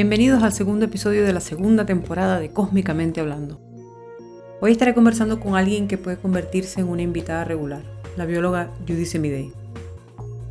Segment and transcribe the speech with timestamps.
[0.00, 3.60] Bienvenidos al segundo episodio de la segunda temporada de Cósmicamente Hablando.
[4.60, 7.82] Hoy estaré conversando con alguien que puede convertirse en una invitada regular,
[8.16, 9.52] la bióloga Judy Semidey.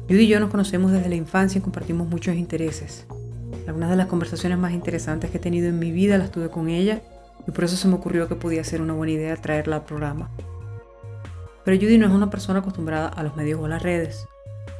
[0.09, 3.07] Judy y yo nos conocemos desde la infancia y compartimos muchos intereses.
[3.67, 6.67] Algunas de las conversaciones más interesantes que he tenido en mi vida las tuve con
[6.67, 7.01] ella
[7.47, 10.29] y por eso se me ocurrió que podía ser una buena idea traerla al programa.
[11.63, 14.27] Pero Judy no es una persona acostumbrada a los medios o a las redes,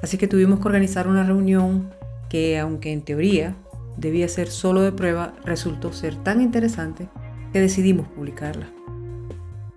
[0.03, 1.89] así que tuvimos que organizar una reunión
[2.27, 3.55] que, aunque en teoría
[3.97, 7.09] debía ser solo de prueba, resultó ser tan interesante
[7.51, 8.69] que decidimos publicarla.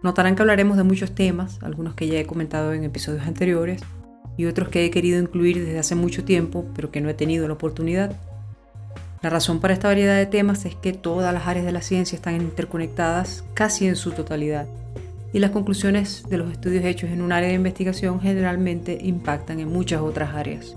[0.02, 3.82] Notarán que hablaremos de muchos temas, algunos que ya he comentado en episodios anteriores
[4.36, 7.46] y otros que he querido incluir desde hace mucho tiempo, pero que no he tenido
[7.46, 8.16] la oportunidad.
[9.22, 12.16] La razón para esta variedad de temas es que todas las áreas de la ciencia
[12.16, 14.66] están interconectadas casi en su totalidad,
[15.32, 19.68] y las conclusiones de los estudios hechos en un área de investigación generalmente impactan en
[19.68, 20.74] muchas otras áreas.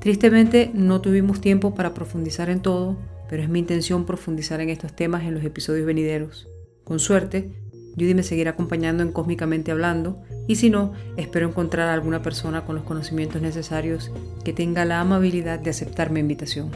[0.00, 2.96] Tristemente no tuvimos tiempo para profundizar en todo,
[3.28, 6.48] pero es mi intención profundizar en estos temas en los episodios venideros.
[6.84, 7.50] Con suerte,
[7.94, 12.64] Judy me seguirá acompañando en Cósmicamente Hablando y si no, espero encontrar a alguna persona
[12.64, 14.12] con los conocimientos necesarios
[14.44, 16.70] que tenga la amabilidad de aceptar mi invitación.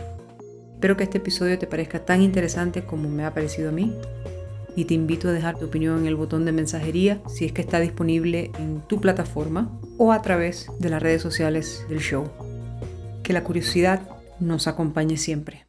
[0.75, 3.95] Espero que este episodio te parezca tan interesante como me ha parecido a mí
[4.75, 7.63] y te invito a dejar tu opinión en el botón de mensajería si es que
[7.63, 12.52] está disponible en tu plataforma o a través de las redes sociales del show.
[13.23, 14.03] Que la curiosidad
[14.41, 15.67] nos acompañe siempre.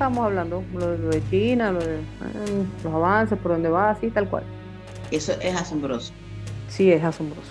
[0.00, 4.28] Estamos hablando, lo, de China, lo de eh, los avances, por dónde va, así, tal
[4.28, 4.44] cual.
[5.10, 6.12] Eso es asombroso.
[6.68, 7.50] Sí, es asombroso.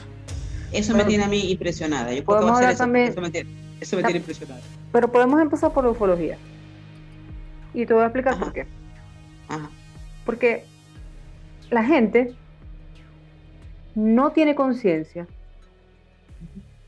[0.71, 2.13] Eso me tiene a mí impresionada.
[2.13, 3.09] Yo podemos hablar eso, también.
[3.09, 4.61] Eso me, tiene, eso me tiene impresionada.
[4.91, 6.37] Pero podemos empezar por la ufología.
[7.73, 8.65] Y te voy a explicar por qué.
[9.47, 9.69] Ajá.
[10.25, 10.63] Porque
[11.69, 12.33] la gente
[13.95, 15.27] no tiene conciencia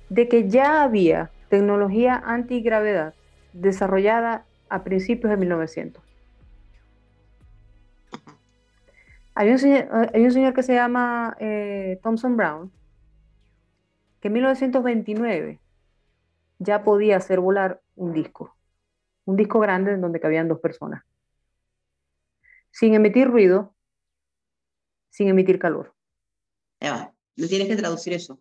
[0.09, 3.13] de que ya había tecnología antigravedad
[3.53, 6.03] desarrollada a principios de 1900.
[9.33, 12.71] Hay un señor, que se llama eh, Thomson Brown,
[14.19, 15.59] que en 1929
[16.59, 18.55] ya podía hacer volar un disco,
[19.25, 21.03] un disco grande en donde cabían dos personas,
[22.71, 23.73] sin emitir ruido,
[25.09, 25.95] sin emitir calor.
[26.79, 28.39] Eva, no tienes que traducir eso.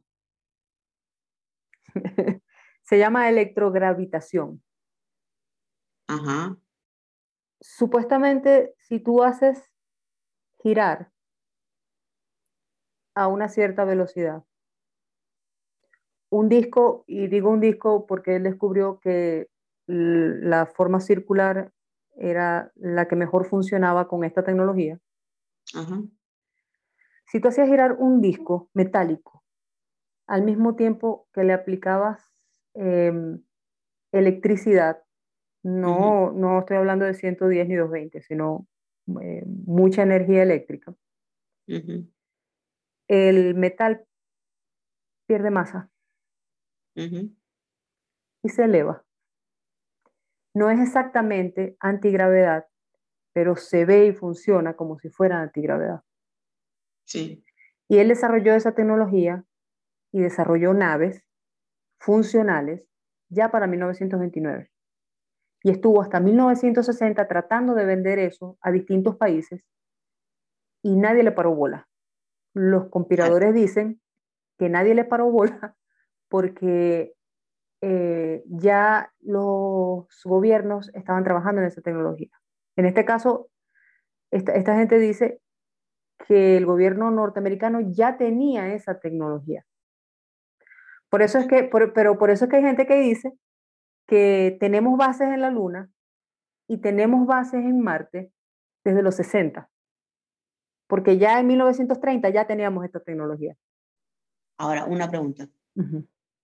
[2.83, 4.63] se llama electrogravitación.
[7.61, 9.71] Supuestamente, si tú haces
[10.63, 11.13] girar
[13.15, 14.45] a una cierta velocidad,
[16.31, 19.49] un disco, y digo un disco porque él descubrió que
[19.87, 21.73] la forma circular
[22.17, 25.01] era la que mejor funcionaba con esta tecnología.
[27.27, 29.45] Si tú hacías girar un disco metálico
[30.27, 32.33] al mismo tiempo que le aplicabas
[32.75, 33.43] em,
[34.13, 35.03] electricidad,
[35.63, 38.67] no, no estoy hablando de 110 ni 220, sino
[39.23, 40.95] eh, mucha energía eléctrica.
[43.09, 44.05] El metal
[45.27, 45.91] pierde masa
[48.43, 49.05] y se eleva.
[50.55, 52.67] No es exactamente antigravedad,
[53.33, 56.01] pero se ve y funciona como si fuera antigravedad.
[57.05, 57.45] Sí.
[57.89, 59.45] Y él desarrolló esa tecnología
[60.13, 61.25] y desarrolló naves
[61.99, 62.85] funcionales
[63.29, 64.70] ya para 1929
[65.63, 69.63] y estuvo hasta 1960 tratando de vender eso a distintos países
[70.83, 71.89] y nadie le paró bola.
[72.55, 74.01] Los conspiradores dicen
[74.59, 75.77] que nadie le paró bola
[76.29, 77.15] porque
[77.83, 82.31] eh, ya los gobiernos estaban trabajando en esa tecnología.
[82.77, 83.51] En este caso,
[84.31, 85.41] esta, gente dice
[86.27, 89.65] que el gobierno norteamericano ya tenía esa tecnología.
[91.09, 93.33] Por eso es que, pero por eso es que hay gente que dice
[94.11, 95.89] que tenemos bases en la Luna
[96.69, 98.33] y tenemos bases en Marte
[98.83, 99.71] desde los 60,
[100.89, 103.57] porque ya en 1930 ya teníamos esta tecnología.
[104.59, 105.49] Ahora, una pregunta.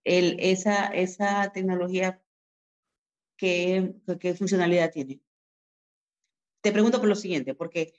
[0.04, 2.22] El, esa, esa tecnología,
[3.36, 5.20] ¿qué, ¿qué funcionalidad tiene?
[6.62, 7.94] Te pregunto por lo siguiente, porque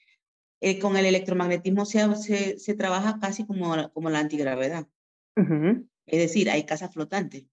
[0.62, 4.88] eh, con el electromagnetismo se, se, se, trabaja casi como, como la antigravedad.
[5.36, 7.44] Es decir, hay casas flotantes.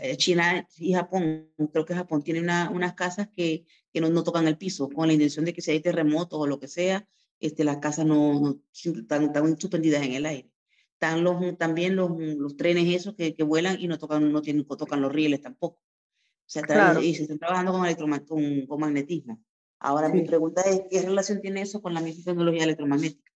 [0.00, 4.22] Eh, China y Japón, creo que Japón tiene una, unas casas que, que no, no,
[4.22, 7.06] tocan el piso, con la intención de que si hay terremotos o lo que sea,
[7.40, 10.50] este, las casas no, no están, están, suspendidas en el aire.
[10.92, 14.64] Están los, también los, los trenes esos que, que, vuelan y no tocan, no, tienen,
[14.68, 15.80] no tocan los rieles tampoco.
[15.80, 17.02] O sea, claro.
[17.02, 19.42] y se están trabajando con, con, con magnetismo.
[19.78, 20.14] Ahora sí.
[20.14, 23.32] mi pregunta es, ¿qué relación tiene eso con la misma tecnología electromagnética?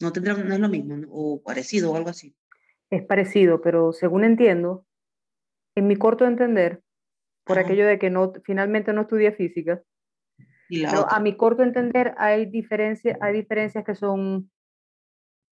[0.00, 2.34] ¿No, tendrá, no es lo mismo o parecido o algo así?
[2.90, 4.84] Es parecido, pero según entiendo,
[5.74, 6.82] en mi corto entender,
[7.44, 7.66] por Ajá.
[7.66, 9.82] aquello de que no, finalmente no estudié física,
[11.08, 14.50] a mi corto entender hay, diferencia, hay diferencias que son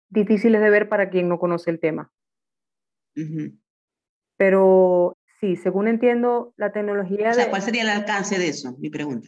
[0.10, 2.12] difíciles de ver para quien no conoce el tema.
[3.16, 3.60] Uh -huh.
[4.38, 7.32] Pero sí, según entiendo, la tecnología...
[7.32, 7.50] O sea, de...
[7.50, 8.78] ¿cuál sería el alcance de eso?
[8.78, 9.28] Mi pregunta.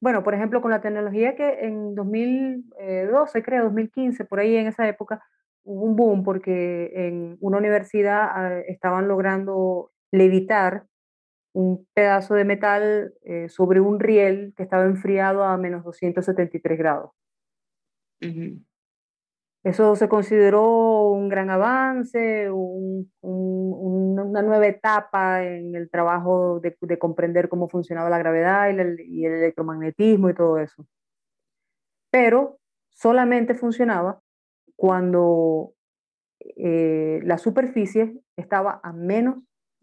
[0.00, 4.86] Bueno, por ejemplo, con la tecnología que en 2012, creo, 2015, por ahí en esa
[4.86, 5.22] época,
[5.64, 10.86] hubo un boom porque en una universidad estaban logrando levitar
[11.52, 17.12] un pedazo de metal eh, sobre un riel que estaba enfriado a menos 273 grados.
[18.20, 18.66] Uh -huh.
[19.66, 26.76] Eso se consideró un gran avance, un, un, una nueva etapa en el trabajo de,
[26.80, 30.86] de comprender cómo funcionaba la gravedad y el, y el, electromagnetismo y todo eso.
[32.12, 32.60] Pero
[32.90, 34.20] solamente funcionaba
[34.76, 35.72] cuando
[36.38, 39.38] eh, la superficie estaba a menos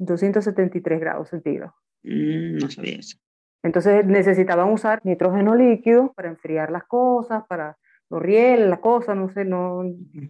[0.05, 1.75] 273 grados centígrados.
[2.03, 3.17] Mm, no sabía eso.
[3.63, 7.77] Entonces necesitaban usar nitrógeno líquido para enfriar las cosas, para
[8.09, 9.83] los rieles, la cosa, no sé, no,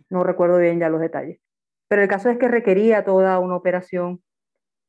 [0.09, 1.39] no recuerdo bien ya los detalles.
[1.87, 4.21] Pero el caso es que requería toda una operación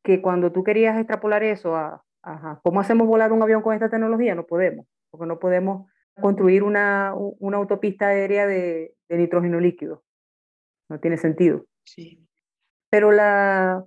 [0.05, 3.89] que cuando tú querías extrapolar eso a, ajá, ¿cómo hacemos volar un avión con esta
[3.89, 4.35] tecnología?
[4.35, 5.91] No podemos, porque no podemos
[6.21, 10.05] construir una, una autopista aérea de, de nitrógeno líquido.
[10.91, 11.65] No tiene sentido.
[11.85, 12.25] Sí.
[12.91, 13.85] Pero la,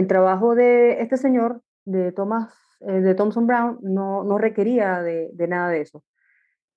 [0.00, 5.30] el trabajo de este señor, de Thomas, eh, de Thomson Brown, no, no requería de,
[5.34, 6.02] de, nada de eso.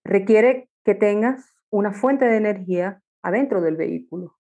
[0.04, 4.36] Requiere que tengas una fuente de energía adentro del vehículo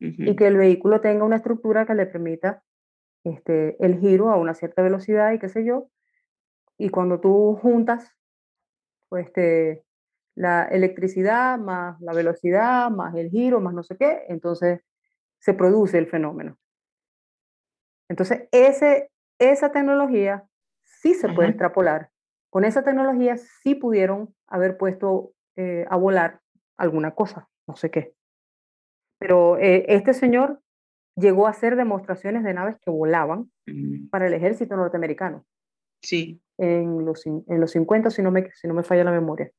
[0.00, 0.30] uh -huh.
[0.30, 2.62] y que el vehículo tenga una estructura que le permita
[3.24, 5.88] este, el giro a una cierta velocidad y qué sé yo.
[6.78, 8.08] Y cuando tú juntas
[9.08, 9.84] pues, este,
[10.36, 14.80] la electricidad más la velocidad más el giro más no sé qué, entonces
[15.40, 16.56] se produce el fenómeno.
[18.12, 20.44] Entonces, ese, esa tecnología
[20.82, 22.12] sí se puede extrapolar
[22.52, 26.42] con esa tecnología sí pudieron haber puesto eh, a volar
[26.76, 28.12] alguna cosa, no sé qué.
[29.18, 30.60] Pero eh, este señor
[31.16, 34.08] llegó a hacer demostraciones de naves que volaban mm.
[34.10, 35.46] para el ejército norteamericano.
[36.02, 36.42] Sí.
[36.58, 39.50] En los, en los 50, si no, me, si no me falla la memoria.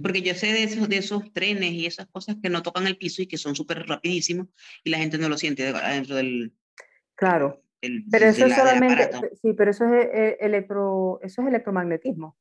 [0.00, 2.96] Porque yo sé de esos, de esos trenes y esas cosas que no tocan el
[2.96, 4.46] piso y que son súper rapidísimos
[4.84, 6.52] y la gente no lo siente dentro del...
[7.16, 7.62] Claro.
[7.80, 9.10] El, pero eso es solamente,
[9.42, 12.36] sí, pero eso es eh, electro, eso es electromagnetismo.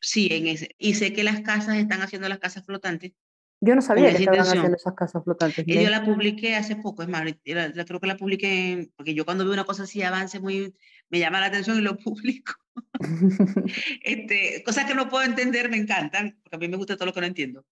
[0.00, 3.12] Sí, en ese, y sé que las casas están haciendo las casas flotantes.
[3.60, 5.64] Yo no sabía que estaban haciendo esas casas flotantes.
[5.66, 9.14] Y yo la publiqué hace poco, es más, la, la, creo que la publiqué, porque
[9.14, 10.74] yo cuando veo una cosa así avance muy,
[11.08, 12.52] me llama la atención y lo publico.
[14.02, 17.14] este, cosas que no puedo entender me encantan, porque a mí me gusta todo lo
[17.14, 17.64] que no entiendo.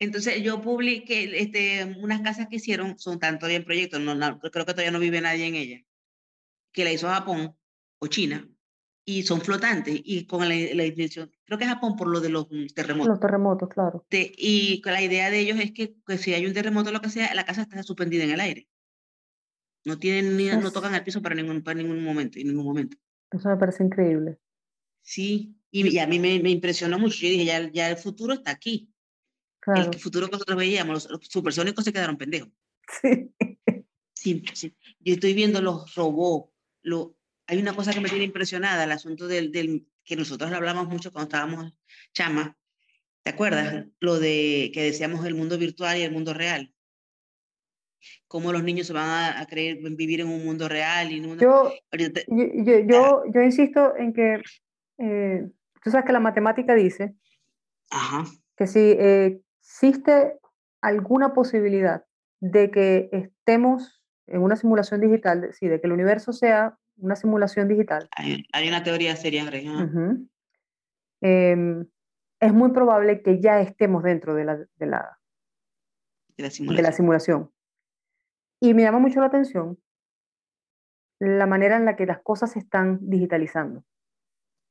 [0.00, 4.38] Entonces yo publiqué este, unas casas que hicieron, son tanto todavía en proyecto, no, no,
[4.38, 5.82] creo que todavía no vive nadie en ellas
[6.72, 7.56] que la hizo Japón
[7.98, 8.48] o China
[9.04, 12.46] y son flotantes y con la, la intención, creo que Japón por lo de los
[12.74, 13.08] terremotos.
[13.08, 14.06] Los terremotos, claro.
[14.10, 17.00] De, y la idea de ellos es que, que, si hay un terremoto o lo
[17.00, 18.68] que sea, la casa está suspendida en el aire.
[19.84, 20.62] No tienen ni, es...
[20.62, 22.96] no tocan el piso para ningún, para ningún momento, en ningún momento.
[23.30, 24.38] Eso me parece increíble.
[25.02, 27.18] Sí, y, y a mí me, me, impresionó mucho.
[27.22, 28.92] Yo dije, ya, ya el futuro está aquí.
[29.60, 29.90] Claro.
[29.92, 32.50] El futuro que nosotros veíamos, los, los supersónicos se quedaron pendejos.
[33.00, 33.30] Sí.
[34.14, 34.44] sí.
[34.54, 38.92] Sí, Yo estoy viendo los robots, lo, hay una cosa que me tiene impresionada, el
[38.92, 41.74] asunto del, del, que nosotros hablamos mucho cuando estábamos
[42.12, 42.56] chama,
[43.22, 43.86] ¿te acuerdas?
[44.00, 46.72] Lo de que decíamos el mundo virtual y el mundo real.
[48.26, 51.10] Cómo los niños se van a, a creer vivir en un mundo real.
[51.10, 51.42] Y mundo...
[51.42, 52.08] Yo, yo,
[52.64, 54.42] yo, yo, yo, insisto en que,
[54.98, 55.48] eh,
[55.82, 57.14] tú sabes que la matemática dice
[57.90, 58.24] Ajá.
[58.56, 59.40] que si eh,
[59.78, 60.38] existe
[60.82, 62.04] alguna posibilidad
[62.40, 67.68] de que estemos en una simulación digital, sí, de que el universo sea una simulación
[67.68, 68.08] digital.
[68.16, 69.66] Hay, hay una teoría seria, Greg.
[69.68, 70.28] Uh -huh.
[71.22, 71.84] eh,
[72.40, 75.18] es muy probable que ya estemos dentro de la, de la,
[76.36, 76.76] de la, simulación.
[76.76, 77.50] de la simulación.
[78.60, 79.78] Y me llama mucho la atención
[81.20, 83.84] la manera en la que las cosas se están digitalizando.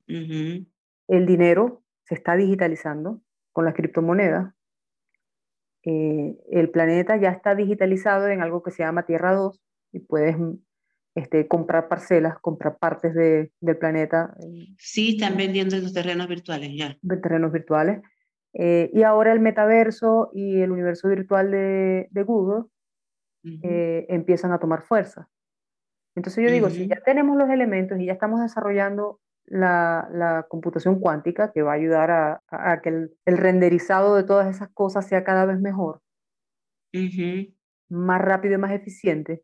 [0.07, 3.21] El dinero se está digitalizando
[3.51, 4.53] con las criptomonedas.
[5.89, 9.61] Eh, el planeta ya está digitalizado en algo que se llama Tierra 2
[9.93, 10.35] y puedes
[11.15, 14.35] este, comprar parcelas, comprar partes de, del planeta.
[14.77, 16.97] Sí, están vendiendo esos terrenos virtuales ya.
[17.21, 18.01] Terrenos virtuales.
[18.53, 22.65] Eh, y ahora el metaverso y el universo virtual de, de Google
[23.63, 25.29] eh, empiezan a tomar fuerza.
[26.15, 30.99] Entonces yo digo, si ya tenemos los elementos y ya estamos desarrollando la, la computación
[30.99, 35.07] cuántica que va a ayudar a, a que el, el, renderizado de todas esas cosas
[35.07, 36.01] sea cada vez mejor,
[37.89, 39.43] más rápido y más eficiente,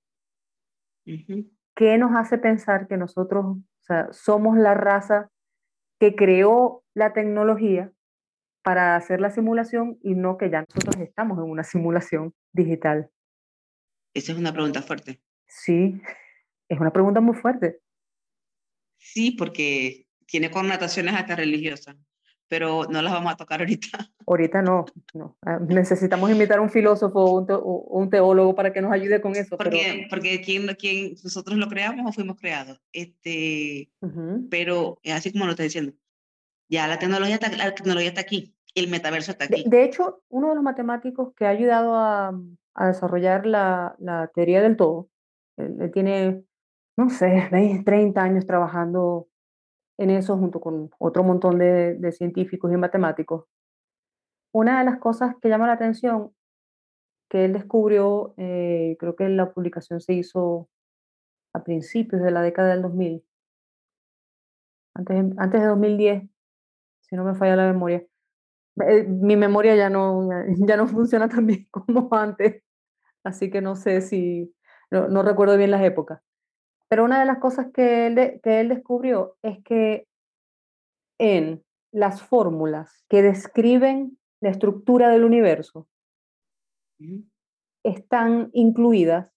[1.76, 5.30] ¿qué nos hace pensar que nosotros o sea, somos la raza
[6.00, 7.92] que creó la tecnología
[8.64, 13.10] para hacer la simulación y no que ya nosotros estamos en una simulación digital?
[14.14, 15.22] Esa es una pregunta fuerte.
[15.48, 16.02] Sí,
[16.70, 17.80] es una pregunta muy fuerte.
[19.04, 21.96] Sí, porque tiene connotaciones hasta religiosas,
[22.48, 23.90] pero no las vamos a tocar ahorita.
[24.26, 25.38] Ahorita no, no.
[25.42, 29.58] Ah, necesitamos invitar a un filósofo o un, teólogo para que nos ayude con eso.
[29.58, 32.80] Porque, porque ¿quién, quién, nosotros lo creamos o fuimos creados.
[32.94, 33.92] Este,
[34.50, 35.94] Pero así como lo estoy diciendo,
[36.70, 39.66] ya la tecnología está, la tecnología está aquí, el metaverso está aquí.
[39.68, 42.40] De, hecho, uno de los matemáticos que ha ayudado a,
[42.74, 45.10] a desarrollar la, la, teoría del todo,
[45.58, 46.44] él, tiene,
[46.98, 49.28] no sé, 20, 30 años trabajando
[49.98, 53.46] en eso junto con otro montón de, científicos y matemáticos.
[54.54, 56.34] Una de las cosas que llama la atención
[57.30, 60.70] que él descubrió, eh, creo que la publicación se hizo
[61.54, 63.26] a principios de la década del 2000,
[64.96, 66.24] antes, antes de 2010,
[67.02, 68.06] si no me falla la memoria.
[68.88, 70.30] Eh, mi memoria ya no,
[70.68, 72.64] ya no funciona tan bien como antes,
[73.24, 74.54] así que no sé si,
[74.92, 76.22] no recuerdo bien las épocas.
[76.94, 80.08] Pero una de las cosas que él, que él descubrió es que
[81.18, 85.88] en las fórmulas que describen la estructura del universo
[87.84, 89.32] están incluidas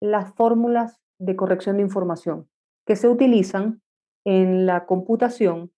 [0.00, 2.48] las fórmulas de corrección de información
[2.86, 3.82] que se utilizan
[4.24, 5.70] en la computación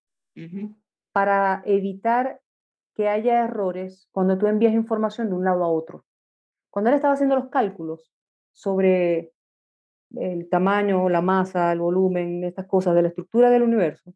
[1.11, 2.41] para evitar
[2.95, 6.05] que haya errores cuando tú envías información de un lado a otro.
[6.71, 8.13] Cuando él estaba haciendo los cálculos
[8.53, 9.33] sobre
[10.15, 14.13] el tamaño, la masa, el volumen, estas cosas de la estructura del universo,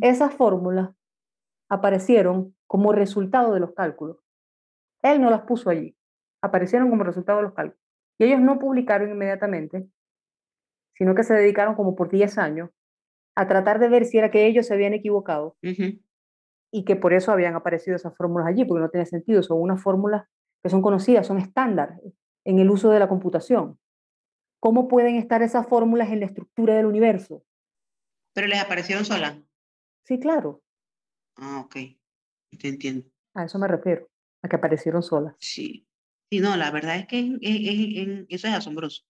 [0.00, 0.90] esas fórmulas
[1.68, 4.18] aparecieron como resultado de los cálculos.
[5.02, 5.96] Él no las puso allí,
[6.42, 7.80] aparecieron como resultado de los cálculos.
[8.18, 9.86] Y ellos no publicaron inmediatamente,
[10.94, 12.70] sino que se dedicaron como por 10 años
[13.36, 15.56] a tratar de ver si era que ellos se habían equivocado
[16.72, 19.80] y que por eso habían aparecido esas fórmulas allí, porque no tiene sentido, son unas
[19.80, 20.26] fórmulas
[20.62, 22.00] que son conocidas, son estándar
[22.44, 23.78] en el uso de la computación.
[24.60, 27.44] ¿Cómo pueden estar esas fórmulas en la estructura del universo?
[28.32, 29.38] Pero les aparecieron solas.
[30.04, 30.62] Sí, claro.
[31.36, 31.76] Ah, ok.
[32.58, 33.06] Te entiendo.
[33.34, 34.08] A eso me refiero,
[34.42, 35.34] a que aparecieron solas.
[35.38, 35.86] Sí.
[36.30, 37.38] Sí, no, la verdad es que
[38.28, 39.02] eso es asombroso.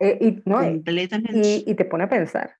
[0.00, 1.64] Eh, y, no, Completamente.
[1.66, 2.56] Y, te pone a pensar.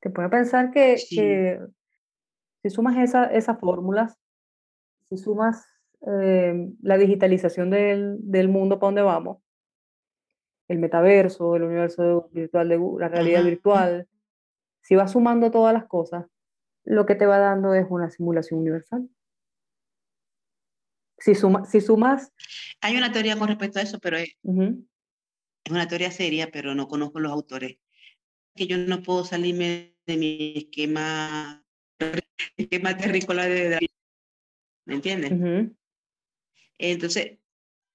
[0.00, 4.18] Te pone a pensar que, si sumas esa, esas fórmulas,
[5.08, 5.66] si sumas
[6.06, 9.43] eh, la digitalización del, del mundo para donde vamos,
[10.68, 14.08] el metaverso, el universo virtual de la realidad virtual,
[14.82, 16.26] si vas sumando todas las cosas,
[16.84, 19.08] lo que te va dando es una simulación universal.
[21.18, 22.32] Si, suma, si sumas...
[22.80, 26.86] Hay una teoría con respecto a eso, pero es, es una teoría seria, pero no
[26.86, 27.78] conozco los autores.
[28.54, 31.64] Que yo no puedo salirme de mi esquema,
[32.56, 33.88] esquema terrícola de...
[34.84, 35.32] ¿Me entiendes?
[36.76, 37.38] Entonces,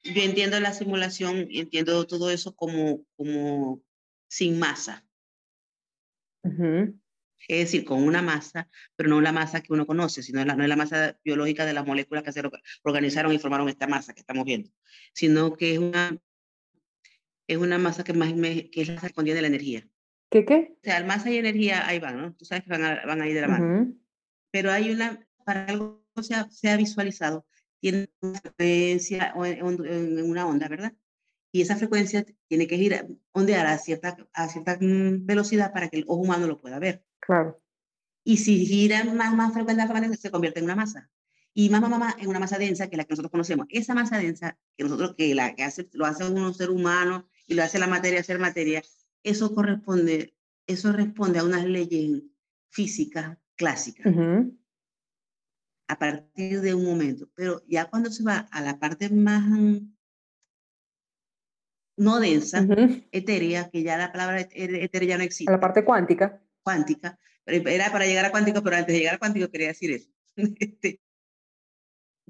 [0.03, 3.81] yo entiendo la simulación, entiendo todo eso como, como
[4.27, 5.05] sin masa.
[7.47, 10.63] Es decir, con una masa, pero no la masa que uno conoce, sino la, no
[10.63, 12.41] es la masa biológica de las moléculas que se
[12.83, 14.69] organizaron y formaron esta masa que estamos viendo,
[15.13, 16.17] sino que es una,
[17.47, 19.87] es una masa que, más que es la que contiene la energía.
[20.29, 20.75] ¿Qué qué?
[20.77, 22.33] O sea, masa y energía ahí van, ¿no?
[22.35, 23.93] Tú sabes que van a, van a ir de la mano.
[24.51, 27.45] Pero hay una, para algo sea, sea visualizado,
[27.79, 30.93] tiene una frecuencia en una onda, ¿verdad?
[31.51, 35.97] Y esa frecuencia tiene que ir, ondear a cierta, a cierta mm, velocidad para que
[35.97, 37.03] el ojo humano lo pueda ver.
[37.19, 37.61] Claro.
[38.23, 41.09] Y si gira más, más frecuentemente, se convierte en una masa.
[41.53, 43.65] Y más, más, más, en una masa densa que la que nosotros conocemos.
[43.69, 47.55] Esa masa densa, que nosotros, que la que hace, lo hace un ser humano y
[47.55, 48.83] lo hace la materia ser materia,
[49.23, 50.35] eso corresponde,
[50.67, 52.21] eso responde a unas leyes
[52.69, 54.13] físicas clásicas
[55.89, 57.27] a partir de un momento.
[57.35, 59.43] Pero ya cuando se va a la parte más
[61.97, 63.01] no densa, Ujú.
[63.11, 66.41] etérea, que ya la palabra et- etérea ya no A existe, la parte cuántica.
[66.61, 70.09] cuántica, era para llegar a cuántico, pero antes de llegar a cuántico quería decir eso.
[70.59, 71.01] Este,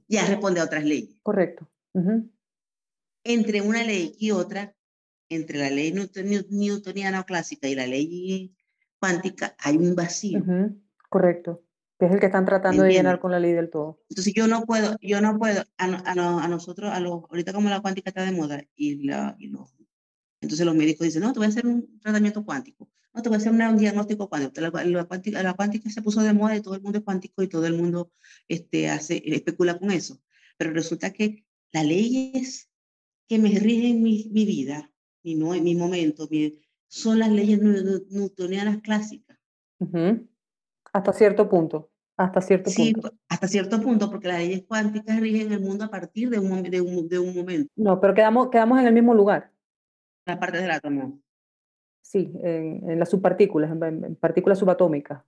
[0.08, 1.20] ya responde a otras leyes.
[1.22, 1.70] Correcto.
[3.24, 4.74] Entre una ley y otra,
[5.28, 8.56] entre la ley newton- new- newtoniana o clásica y la ley
[9.00, 10.44] cuántica, hay un vacío.
[11.10, 11.64] Correcto.
[12.00, 14.02] Que es el que están tratando de llenar con la ley del todo.
[14.10, 17.52] Entonces yo no puedo, yo no puedo, a, a, no- a nosotros, a los, ahorita
[17.52, 19.76] como la cuántica está de moda y, la, y los,
[20.42, 23.36] entonces los médicos dicen, no, te voy a hacer un tratamiento cuántico, no, te voy
[23.36, 24.62] a hacer una- un diagnóstico cuántico.
[24.62, 27.44] La, la cuántica, la cuántica se puso de moda y todo el mundo es cuántico
[27.44, 28.12] y todo el mundo
[28.48, 30.22] este, hace, especula con eso.
[30.58, 32.70] Pero resulta que las leyes
[33.28, 34.90] que me rigen mi, mi vida,
[35.24, 37.60] mi, mi momento, mi- son las leyes
[38.10, 39.38] newtonianas clásicas.
[39.80, 40.28] Ujú.
[40.94, 41.90] Hasta cierto punto.
[42.18, 43.10] Hasta cierto Sí, punto.
[43.10, 46.64] pu- hasta cierto punto, porque las leyes cuánticas rigen el mundo a partir de un,
[46.64, 47.72] de un, de un momento.
[47.78, 49.52] No, pero quedamos, quedamos en el mismo lugar.
[50.26, 51.22] Las partes del átomo,
[52.02, 55.24] Sí, en, en las subpartículas, en partículas subatómicas.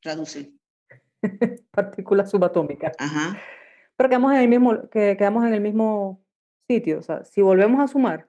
[0.00, 0.52] traduce.
[1.72, 2.94] Partículas subatómicas.
[2.98, 3.36] Ajá.
[3.96, 6.24] Pero quedamos en el mismo, que, quedamos en el mismo
[6.68, 7.00] sitio.
[7.00, 8.28] O sea, si volvemos a sumar,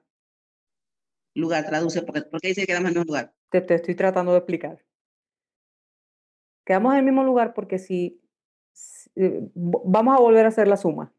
[1.34, 3.32] Lugar, traduce, porque, porque dice que quedamos en el mismo lugar.
[3.50, 4.84] te, te estoy tratando de explicar.
[6.64, 8.20] Quedamos en el mismo lugar porque si,
[8.72, 11.12] si- eh, vamos a volver a hacer la suma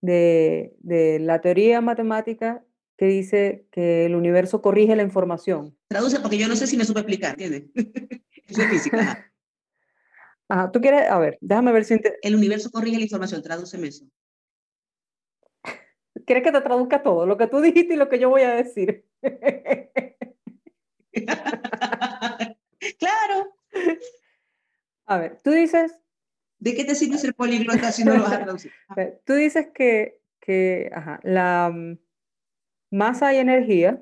[0.00, 2.64] de, de la teoría matemática
[2.96, 5.76] que dice que el universo corrige la información.
[5.88, 7.64] Traduce porque yo no sé si me supe explicar, ¿entiendes?
[8.48, 9.00] Eso es física.
[9.00, 9.28] ajá.
[10.48, 13.88] Ajá, tú quieres, a ver, déjame ver si ente- El universo corrige la información, tradúceme
[13.88, 14.04] eso.
[16.26, 18.50] quieres que te traduzca todo, lo que tú dijiste y lo que yo voy a
[18.56, 19.06] decir.
[22.98, 23.54] claro.
[25.06, 25.98] A ver, tú dices,
[26.58, 28.72] ¿De qué te sirve ser políglota si no lo vas a traducir?
[29.26, 31.98] tú dices que, que ajá, la mm,
[32.92, 34.00] masa y energía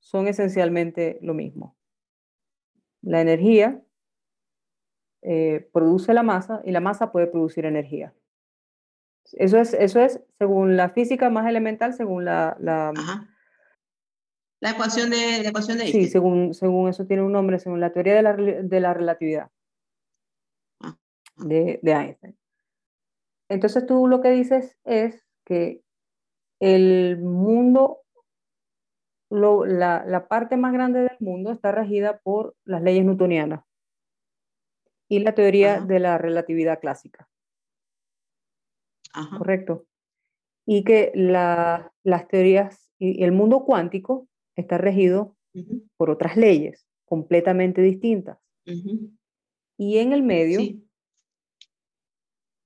[0.00, 1.76] son esencialmente lo mismo.
[3.02, 3.82] La energía
[5.22, 8.14] eh, produce la masa y la masa puede producir energía.
[9.32, 13.28] Eso es, eso es según la física más elemental, según la, la- Ajá.
[14.60, 17.92] La ecuación de, la ecuación de sí, según, según eso tiene un nombre, según la
[17.92, 19.50] teoría de la, de la relatividad
[20.80, 20.96] Ah,
[21.36, 22.36] de, de Einstein.
[23.48, 25.82] Entonces tú lo que dices es que
[26.60, 28.00] el mundo,
[29.30, 33.64] lo- la, la parte más grande del mundo está regida por las leyes newtonianas
[35.08, 35.86] y la teoría Ajá.
[35.86, 37.28] de la relatividad clásica,
[39.14, 39.38] Ajá.
[39.38, 39.86] ¿correcto?
[40.66, 44.27] Y que la- las teorías y el mundo cuántico
[44.58, 45.36] está regido
[45.96, 48.38] por otras leyes completamente distintas.
[49.76, 50.84] Y en el medio Sí.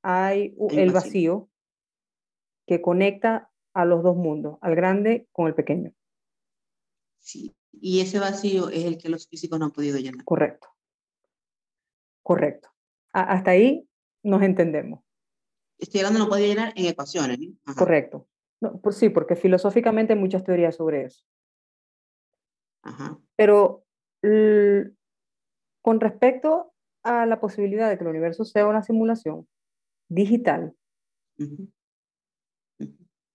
[0.02, 0.92] hay el vacío.
[0.92, 1.48] vacío
[2.66, 5.92] que conecta a los dos mundos, al grande con el pequeño.
[7.18, 7.54] Sí.
[7.72, 10.24] Y ese vacío es el que los físicos no han podido llenar.
[10.24, 10.68] Correcto.
[12.22, 12.68] Correcto.
[13.12, 13.88] A- hasta ahí
[14.22, 15.00] nos entendemos.
[15.78, 17.38] Estoy hablando no podía llenar en ecuaciones.
[17.76, 18.28] Correcto.
[18.60, 21.24] No, pues sí, porque filosóficamente hay muchas teorías sobre eso.
[22.82, 23.18] Ajá.
[23.36, 23.84] Pero
[25.82, 29.48] con respecto a la posibilidad de que el universo sea una simulación
[30.08, 30.76] digital,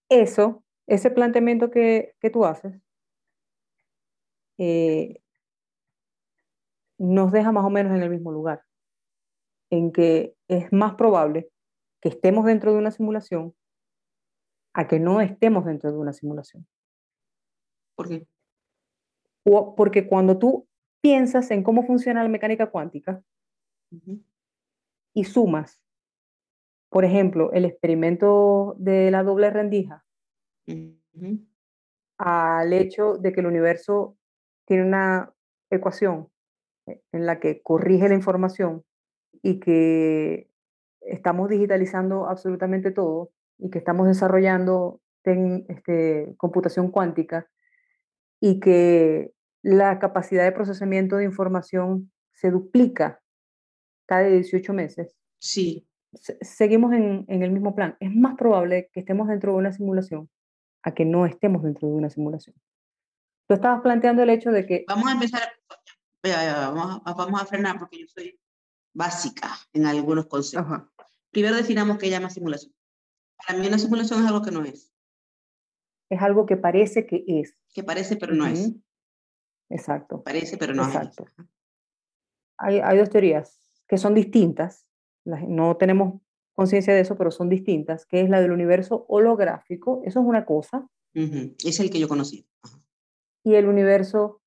[0.09, 2.81] eso, ese planteamiento que, que tú haces,
[4.57, 5.21] eh,
[6.97, 8.63] nos deja más o menos en el mismo lugar,
[9.69, 11.49] en que es más probable
[12.01, 13.53] que estemos dentro de una simulación
[14.73, 16.67] a que no estemos dentro de una simulación.
[17.95, 18.27] ¿Por qué?
[19.75, 20.67] Porque cuando tú
[21.01, 23.23] piensas en cómo funciona la mecánica cuántica
[25.13, 25.81] y sumas,
[26.89, 30.03] por ejemplo, el experimento de la doble rendija
[30.67, 31.39] Ujú.
[32.17, 34.17] al hecho de que el universo
[34.65, 35.33] tiene una
[35.69, 36.29] ecuación
[36.87, 38.83] eh, en la que corrige la información
[39.41, 40.49] y que
[41.01, 47.49] estamos digitalizando absolutamente todo y que estamos desarrollando tec- este, computación cuántica
[48.41, 49.33] y que
[49.63, 53.21] la capacidad de procesamiento de información se duplica
[54.07, 55.87] cada 18 meses, Sí.
[56.13, 57.97] se- seguimos en, en el mismo plan.
[57.99, 60.29] Es más probable que estemos dentro de una simulación
[60.83, 62.55] a que no estemos dentro de una simulación.
[63.47, 65.41] Tú estabas planteando el hecho de que, Vamos a empezar.
[66.23, 68.39] ya, Vamos a, vamos a frenar porque yo soy
[68.93, 70.65] básica en algunos conceptos.
[70.65, 70.91] Ajá.
[71.31, 72.73] Primero definamos qué llama simulación.
[73.45, 74.91] Para mí una simulación es algo que no es,
[76.09, 77.55] es algo que parece que es.
[77.73, 78.71] que parece pero no es.
[79.69, 80.23] Exacto.
[80.23, 81.25] Parece pero no Exacto.
[82.57, 84.85] Hay, hay dos teorías que son distintas,
[85.25, 86.21] no tenemos
[86.53, 90.45] conciencia de eso, pero son distintas, que es la del universo holográfico, eso es una
[90.45, 92.47] cosa, Es el que yo conocí.
[93.43, 94.41] Y el universo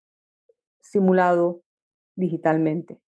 [0.81, 1.63] simulado
[2.17, 3.01] digitalmente.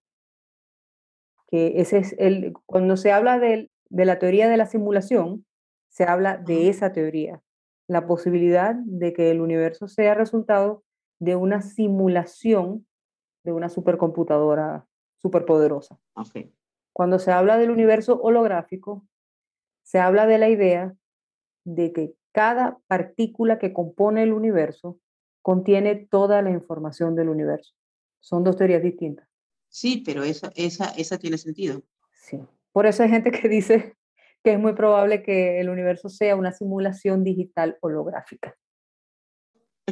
[1.49, 5.45] Que ese es el, cuando se habla de, de la teoría de la simulación,
[5.89, 7.43] se habla de esa teoría,
[7.89, 10.83] la posibilidad de que el universo sea resultado
[11.23, 12.85] de una simulación
[13.45, 15.97] de una supercomputadora superpoderosa.
[16.15, 16.53] Okay.
[16.93, 19.07] Cuando se habla del universo holográfico,
[19.85, 20.97] se habla de la idea
[21.65, 24.99] de que cada partícula que compone el universo
[25.43, 27.73] contiene toda la información del universo.
[28.19, 29.29] Son dos teorías distintas.
[29.69, 31.83] Sí, pero esa, esa, esa tiene sentido.
[32.15, 32.41] Sí.
[32.73, 33.95] Por eso hay gente que dice
[34.43, 38.57] que es muy probable que el universo sea una simulación digital holográfica.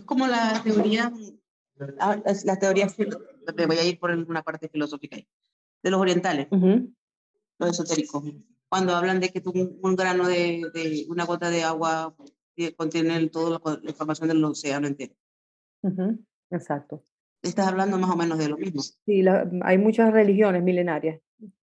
[0.00, 1.12] Es como la teoría,
[1.98, 2.88] ah, la teoría,
[3.54, 5.28] me voy a ir por una parte filosófica ahí,
[5.82, 8.24] de los orientales, los esotéricos,
[8.70, 12.14] cuando hablan de que un, grano de, de, una gota de agua
[12.76, 15.14] contiene toda la información del océano entero.
[16.50, 17.02] Exacto.
[17.42, 18.80] Estás hablando más o menos de lo mismo.
[18.82, 19.22] Sí,
[19.62, 21.20] hay muchas religiones milenarias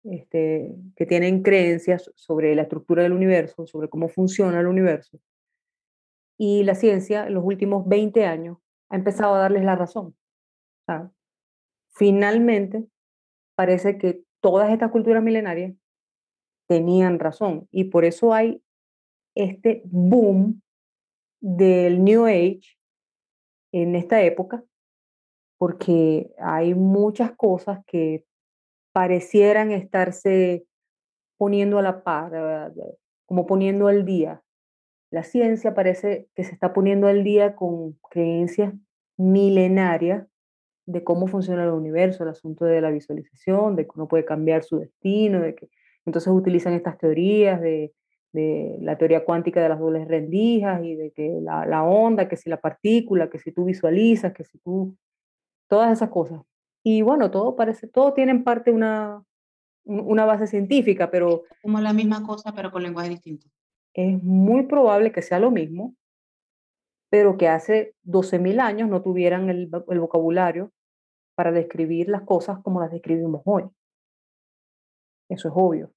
[0.04, 5.18] este, que tienen creencias sobre la estructura del universo, sobre cómo funciona el universo.
[6.44, 8.58] Y la ciencia, en los últimos 20 años,
[8.90, 10.16] ha empezado a darles la razón.
[11.94, 12.84] finalmente,
[13.54, 15.72] parece que todas estas culturas milenarias
[16.68, 17.68] tenían razón.
[17.70, 18.60] Y por eso hay
[19.36, 20.60] este boom
[21.40, 22.76] del New Age
[23.72, 24.64] en esta época,
[25.58, 28.24] porque hay muchas cosas que
[28.92, 30.66] parecieran estarse
[31.38, 32.72] poniendo a la par,
[33.26, 34.42] como poniendo al día.
[35.12, 38.72] La ciencia parece que se está poniendo al día con creencias
[39.18, 40.26] milenarias
[40.86, 44.64] de cómo funciona el universo, el asunto de la visualización, de que uno puede cambiar
[44.64, 45.68] su destino, de que
[46.06, 47.92] entonces utilizan estas teorías de,
[48.80, 52.48] la teoría cuántica de las dobles rendijas y de que la, la, onda, que si
[52.48, 54.96] la partícula, que si tú visualizas, que si tú,
[55.68, 56.40] todas esas cosas.
[56.82, 59.22] Y bueno, todo parece, todo tiene en parte una,
[59.84, 61.42] una base científica, pero...
[61.60, 63.46] Como la misma cosa, pero con lenguaje distinto.
[63.94, 65.94] Es muy probable que sea lo mismo,
[67.10, 70.72] pero que hace 12.000 años no tuvieran el, vocabulario
[71.34, 73.64] para describir las cosas como las describimos hoy.
[75.28, 75.92] Eso es obvio.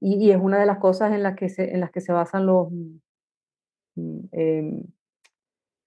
[0.00, 2.46] Y, es una de las cosas en las que se, en las que se basan
[2.46, 2.68] los,
[4.32, 4.82] eh,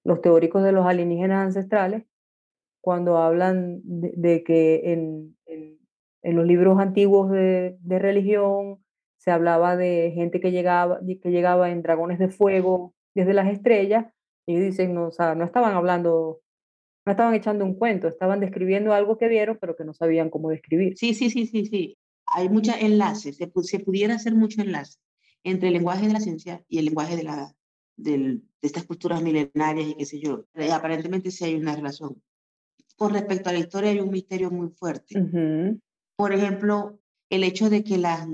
[0.03, 2.05] los teóricos de los alienígenas ancestrales,
[2.81, 8.83] cuando hablan de, que en, en, los libros antiguos de, religión
[9.19, 14.07] se hablaba de gente que llegaba, que llegaba en dragones de fuego desde las estrellas,
[14.47, 16.41] y dicen, no, o sea, no estaban hablando,
[17.05, 20.49] no estaban echando un cuento, estaban describiendo algo que vieron, pero que no sabían cómo
[20.49, 20.97] describir.
[20.97, 21.97] Sí, sí, sí, sí, sí.
[22.25, 24.97] Hay muchos enlaces, se, se pudiera hacer mucho enlace
[25.43, 27.53] entre el lenguaje de la ciencia y el lenguaje de, la,
[27.95, 30.45] de estas culturas milenarias y qué sé yo.
[30.55, 32.21] Y aparentemente sí hay una relación
[32.99, 35.15] con respecto a la historia hay un misterio muy fuerte.
[36.17, 38.27] Por ejemplo, el hecho de que las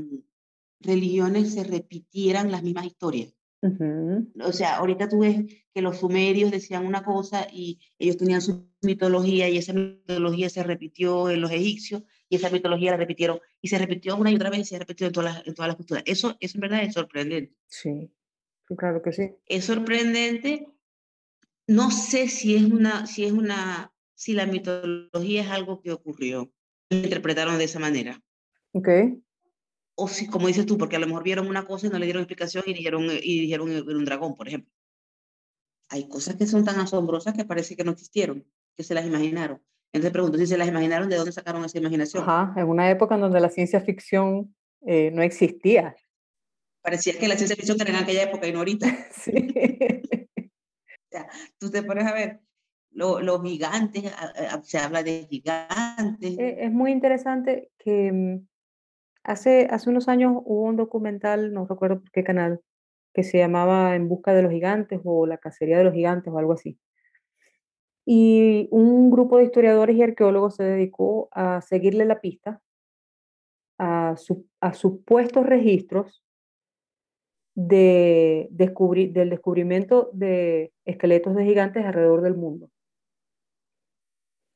[0.79, 3.33] religiones se repitieran las mismas historias.
[4.43, 8.69] O sea, ahorita tú ves que los sumerios decían una cosa y ellos tenían su
[8.81, 13.69] mitología y esa mitología se repitió en los egipcios y esa mitología la repitieron y
[13.69, 15.77] se repitió una y otra vez y se repitió en todas las, en todas las
[15.77, 16.03] culturas.
[16.05, 17.55] Eso, eso en verdad es sorprendente.
[17.65, 18.11] Sí,
[18.77, 19.31] claro que sí.
[19.47, 20.67] Es sorprendente.
[21.67, 26.51] No sé si es una, si es una si la mitología es algo que ocurrió.
[26.89, 28.21] Lo interpretaron de esa manera.
[28.71, 28.89] Ok.
[29.95, 32.05] O si, como dices tú, porque a lo mejor vieron una cosa y no le
[32.05, 34.71] dieron explicación y dijeron, y dijeron era un dragón, por ejemplo.
[35.89, 39.61] Hay cosas que son tan asombrosas que parece que no existieron, que se las imaginaron.
[39.93, 42.23] Entonces pregunto, si se las imaginaron, ¿de dónde sacaron esa imaginación?
[42.23, 45.95] Ajá, en una época en donde la ciencia ficción eh, no existía.
[46.81, 48.87] Parecía que la ciencia ficción era en aquella época y no ahorita.
[49.11, 49.31] sí.
[50.37, 52.41] o sea, tú te pones a ver,
[52.91, 54.11] los gigantes,
[54.63, 56.37] se habla de gigantes.
[56.37, 58.47] E, es muy interesante que mm,
[59.25, 62.61] hace, hace unos años hubo un documental, no recuerdo por qué canal,
[63.13, 66.37] que se llamaba En busca de los gigantes o La cacería de los gigantes o
[66.37, 66.79] algo así.
[68.05, 72.61] Y un grupo de historiadores y arqueólogos se dedicó a seguirle la pista
[73.79, 74.15] a,
[74.61, 76.23] a supuestos registros
[77.55, 82.69] de descubrir, del descubrimiento de esqueletos de gigantes alrededor del mundo.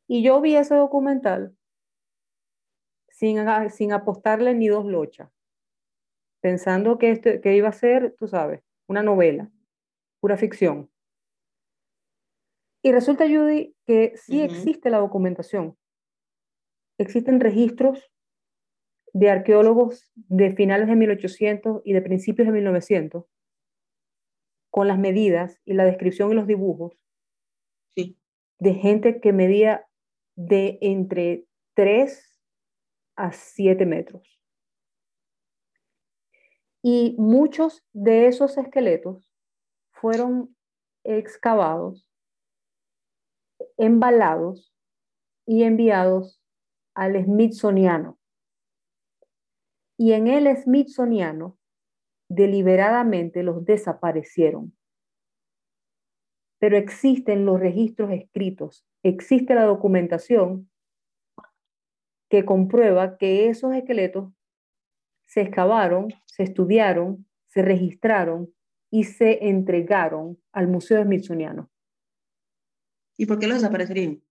[0.08, 1.56] Y yo vi ese documental
[3.20, 3.38] sin,
[3.70, 5.30] sin apostarle ni dos lochas,
[6.42, 9.52] pensando que, esto, que iba a ser, tú sabes, una novela,
[10.22, 10.90] pura ficción.
[12.82, 15.78] Y resulta, Judy, que sí existe la documentación.
[16.98, 18.10] Existen registros
[19.12, 23.26] de arqueólogos de finales de 1800 y de principios de 1900
[24.72, 26.94] con las medidas y la descripción y los dibujos
[27.96, 28.18] Sí.
[28.60, 29.88] de gente que medía
[30.38, 32.29] de entre 3
[33.20, 34.40] a 7 metros.
[36.82, 39.30] Y muchos de esos esqueletos
[39.92, 40.56] fueron
[41.04, 42.08] excavados,
[43.78, 44.74] embalados
[45.46, 46.42] y enviados
[46.96, 48.18] al Smithsoniano.
[49.98, 51.58] Y en el Smithsoniano,
[52.30, 54.78] deliberadamente los desaparecieron.
[56.60, 60.69] Pero existen los registros escritos, existe la documentación
[62.30, 64.32] que comprueba que esos esqueletos
[65.26, 68.54] se excavaron, se estudiaron, se registraron
[68.92, 71.70] y se entregaron al Museo Smithsoniano.
[73.18, 74.24] ¿Y por qué los desaparecerían?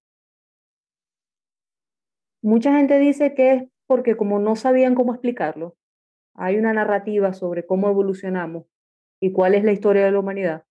[2.43, 5.77] Mucha gente dice que es porque como no sabían cómo explicarlo,
[6.35, 8.67] hay una narrativa sobre cómo evolucionamos
[9.21, 10.65] y cuál es la historia de la humanidad.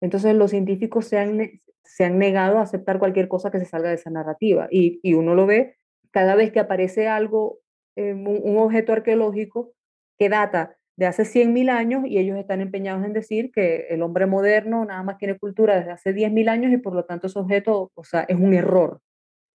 [0.00, 3.88] Entonces los científicos se han, se han negado a aceptar cualquier cosa que se salga
[3.88, 4.68] de esa narrativa.
[4.70, 5.76] Y, y uno lo ve
[6.10, 7.60] cada vez que aparece algo,
[7.96, 9.72] un, un objeto arqueológico
[10.18, 14.26] que data de hace 100.000 años y ellos están empeñados en decir que el hombre
[14.26, 17.90] moderno nada más tiene cultura desde hace 10.000 años y por lo tanto ese objeto,
[17.94, 19.00] o sea, es un error.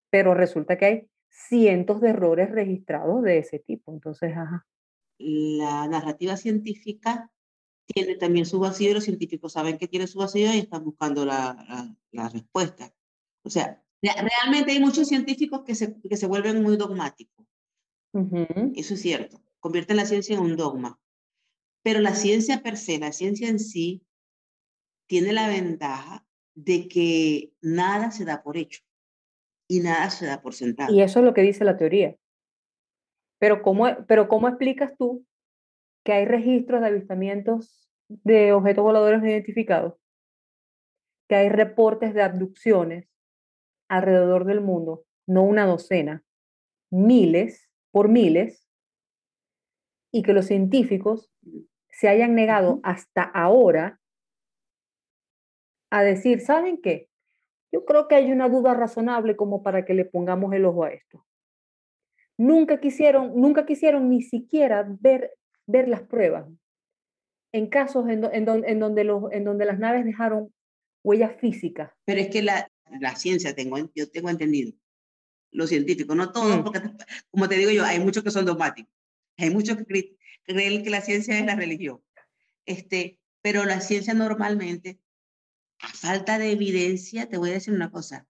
[0.10, 3.91] Pero resulta que hay cientos de errores registrados de ese tipo.
[3.91, 4.65] Entonces, ajá.
[5.19, 7.30] La narrativa científica
[7.86, 11.26] tiene también su vacío y los científicos saben que tiene su vacío y están buscando
[11.26, 12.93] la, la, la respuesta.
[13.43, 17.46] O sea, re- realmente hay muchos científicos que se, que se vuelven muy dogmáticos.
[18.76, 19.41] Eso es cierto.
[19.60, 21.00] Convierten la ciencia en un dogma.
[21.84, 24.06] Pero la ciencia per se, la ciencia en sí,
[25.10, 28.82] tiene la ventaja de que nada se da por hecho
[29.67, 30.93] y nada se da por sentado.
[30.93, 32.15] Y eso es lo que dice la teoría.
[33.39, 35.26] Pero ¿cómo, pero ¿cómo explicas tú
[36.04, 39.96] que hay registros de avistamientos de objetos voladores no identificados?
[41.28, 43.08] Que hay reportes de abducciones
[43.89, 46.24] alrededor del mundo, no una docena,
[46.89, 48.68] miles por miles,
[50.12, 51.32] y que los científicos
[51.89, 54.00] se hayan negado hasta ahora
[55.89, 57.10] a decir, ¿saben qué?
[57.72, 60.92] Yo creo que hay una duda razonable como para que le pongamos el ojo a
[60.92, 61.26] esto.
[62.38, 65.34] Nunca quisieron, nunca quisieron ni siquiera ver,
[65.67, 66.45] ver las pruebas.
[67.52, 70.54] En casos en, do- en don- en donde los, en donde las naves dejaron
[71.04, 71.91] huellas físicas.
[72.06, 72.67] Pero es que la,
[72.99, 74.73] la ciencia, tengo, en- yo tengo entendido,
[75.52, 76.63] los científicos, no todos, Mm.
[76.63, 76.82] porque
[77.30, 78.91] como te digo yo, hay muchos que son dogmáticos,
[79.38, 82.02] hay muchos que cre- creen que la ciencia es la religión.
[82.65, 84.99] Este, pero la ciencia normalmente,
[85.80, 88.26] a falta de evidencia, te voy a decir una cosa,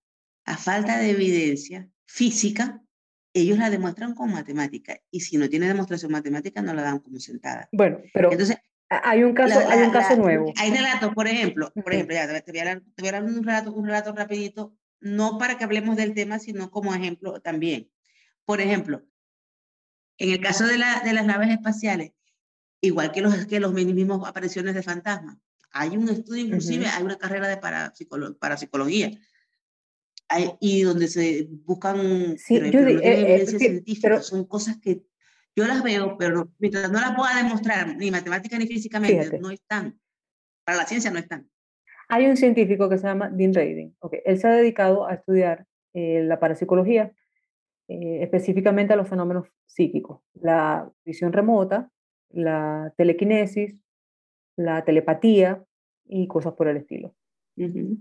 [0.46, 2.82] a falta de evidencia física,
[3.34, 7.20] ellos la demuestran con matemática, y si no tiene demostración matemática, no la dan como
[7.20, 7.68] sentada.
[7.72, 8.58] Bueno, pero Entonces,
[8.90, 10.54] hay un caso, la- hay un caso la- nuevo.
[10.58, 13.24] Hay relatos, por ejemplo, por ejemplo, ya te, voy a dar, te voy a dar
[13.24, 17.90] un relato, un relato rapidito, no para que hablemos del tema, sino como ejemplo también.
[18.46, 19.04] Por ejemplo,
[20.18, 22.12] en el caso de, la, de las naves espaciales,
[22.82, 25.38] igual que los, que los mismos apariciones de fantasmas,
[25.72, 26.94] hay un estudio, inclusive Ujú.
[26.96, 29.20] hay una carrera de parapsicolo- parapsicología, hay,
[30.60, 34.22] y donde se buscan, Sí, pero, yo pero no eh, eh, evidencia sí, científica, pero-
[34.22, 35.04] son cosas que
[35.56, 39.40] yo las veo, pero mientras no las pueda demostrar ni matemática ni físicamente, Fíjate.
[39.40, 40.00] no están.
[40.66, 41.48] Para la ciencia no están.
[42.10, 43.96] Hay un científico que se llama Dean Radin.
[44.00, 47.14] ok, Él se ha dedicado a estudiar eh, la parapsicología,
[47.88, 51.92] eh, específicamente a los fenómenos psíquicos, la visión remota,
[52.30, 53.76] la telequinesis,
[54.56, 55.64] la telepatía
[56.06, 57.16] y cosas por el estilo.
[57.58, 57.98] Ujú.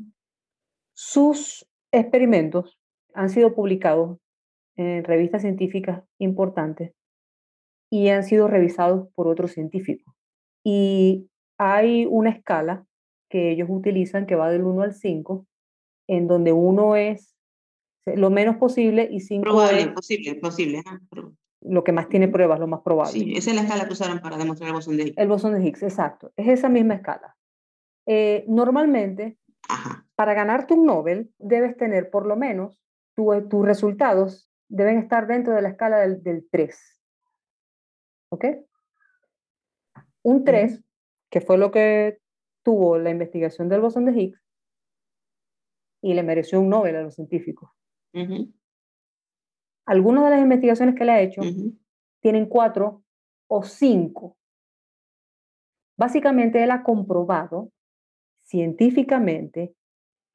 [0.95, 2.79] Sus experimentos
[3.15, 4.19] han sido publicados
[4.77, 6.93] en revistas científicas importantes
[7.91, 10.15] y han sido revisados por otros científicos.
[10.65, 11.29] Y
[11.59, 12.87] hay una escala
[13.29, 15.47] que ellos utilizan que va del 1 al 5,
[16.09, 17.37] en donde 1 es
[18.07, 20.83] lo menos posible y 5 Probable, es posible, posible.
[21.61, 23.13] lo que más tiene pruebas, lo más probable.
[23.13, 25.19] Sí, esa es la escala que usaron para demostrar el bosón de Higgs.
[25.19, 26.33] El bosón de Higgs, exacto.
[26.37, 27.37] Es esa misma escala.
[28.07, 29.37] Eh, normalmente,
[29.69, 30.07] Ajá.
[30.15, 32.79] para ganarte un Nobel, debes tener por lo menos,
[33.15, 37.01] tu- tus resultados deben estar dentro de la escala del, del 3.
[38.31, 38.45] ¿Ok?
[40.23, 40.83] Un 3,
[41.31, 42.21] que fue lo que
[42.63, 44.41] tuvo la investigación del bosón de Higgs,
[46.03, 47.71] y le mereció un Nobel a los científicos.
[49.87, 51.43] Algunas de las investigaciones que le ha hecho
[52.21, 53.03] tienen 4
[53.49, 54.37] o 5.
[55.99, 57.71] Básicamente, él ha comprobado
[58.53, 59.75] científicamente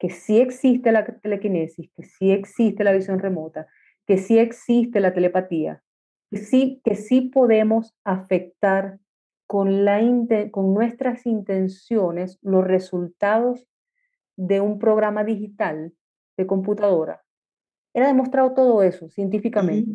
[0.00, 3.68] que sí existe la telequinesis, que sí existe la visión remota,
[4.06, 5.82] que sí existe la telepatía,
[6.30, 8.98] que sí, que sí podemos afectar
[9.46, 10.00] con, la
[10.50, 13.66] con nuestras intenciones los resultados
[14.36, 15.92] de un programa digital
[16.36, 17.22] de computadora.
[17.94, 19.92] Era demostrado todo eso científicamente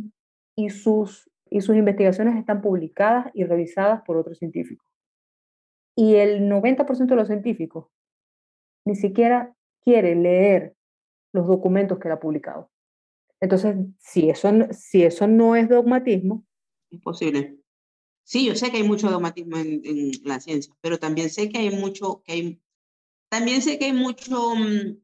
[0.56, 4.88] y, sus, y sus investigaciones están publicadas y revisadas por otros científicos.
[5.96, 7.88] Y el 90% de los científicos
[8.86, 10.76] ni siquiera quiere leer
[11.34, 12.70] los documentos que él ha publicado.
[13.42, 16.46] Entonces, si eso, si eso no es dogmatismo.
[16.92, 17.58] Imposible.
[18.24, 21.70] Sí, yo sé que hay mucho dogmatismo en, la ciencia, pero también sé que hay
[21.70, 22.62] mucho, que hay,
[23.30, 24.98] también sé que hay mucho, mm,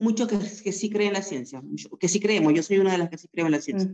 [0.00, 1.62] mucho que, que sí cree en la ciencia,
[1.98, 3.90] que sí creemos, yo soy una de las que sí creo en la ciencia.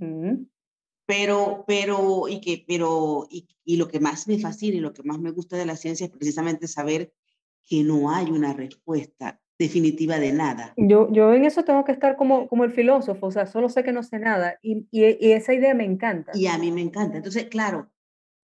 [1.06, 5.02] Pero, pero, y que, pero, y, y, lo que más me fascina y lo que
[5.02, 7.12] más me gusta de la ciencia es precisamente saber
[7.68, 10.74] que no hay una respuesta definitiva de nada.
[10.76, 13.84] Yo, yo en eso tengo que estar como, como el filósofo, o sea, solo sé
[13.84, 16.32] que no sé nada y, y, esa idea me encanta.
[16.34, 17.16] Y a mí me encanta.
[17.18, 17.90] Entonces, claro,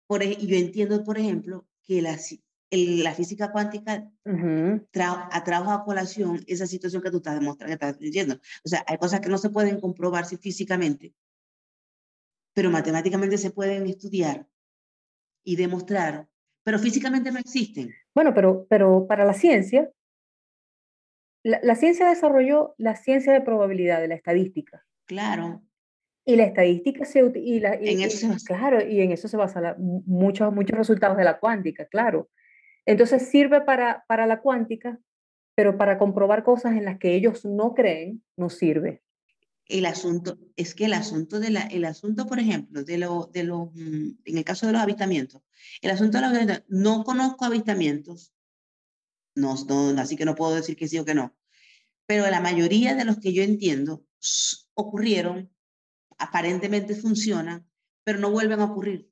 [0.08, 2.18] por, yo entiendo, por ejemplo, que la,
[2.72, 8.40] la física cuántica uh a colación esa situación que tú estás demostrando, que estás diciendo.
[8.66, 11.14] O sea, hay cosas que no se pueden comprobar físicamente,
[12.54, 14.48] pero matemáticamente se pueden estudiar
[15.44, 16.28] y demostrar,
[16.64, 17.94] pero físicamente no existen.
[18.16, 19.92] Bueno, pero, pero para la ciencia,
[21.44, 24.84] la, ciencia desarrolló la ciencia de probabilidad, de la estadística.
[25.06, 25.62] Claro.
[26.26, 28.48] Y la estadística se y la, en eso se basa.
[28.48, 32.30] Claro, y en eso se basan muchos, muchos resultados de la cuántica, claro.
[32.88, 34.98] Entonces sirve para, para la cuántica,
[35.56, 39.04] pero para comprobar cosas en las que ellos no creen, no sirve.
[39.68, 43.44] El asunto, es que el asunto de la, el asunto, por ejemplo, de lo, de
[43.44, 45.42] lo, mm, en el caso de los avistamientos,
[45.82, 48.36] el asunto de los avistamientos, no conozco avistamientos
[49.36, 49.54] no,
[49.98, 51.36] así que no puedo decir que sí o que no.
[52.08, 54.06] Pero la mayoría de los que yo entiendo
[54.74, 55.54] ocurrieron,
[56.18, 57.70] aparentemente funcionan,
[58.04, 59.12] pero no vuelven a ocurrir.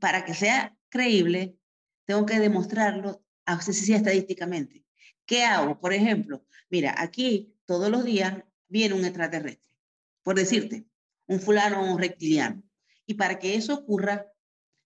[0.00, 1.58] Para que sea creíble,
[2.06, 4.84] tengo que demostrarlo, así sea estadísticamente.
[5.28, 5.78] ¿Qué hago?
[5.78, 9.76] Por ejemplo, mira, aquí todos los días viene un extraterrestre,
[10.22, 10.86] por decirte,
[11.26, 12.62] un fulano o un reptiliano.
[13.04, 14.32] Y para que eso ocurra,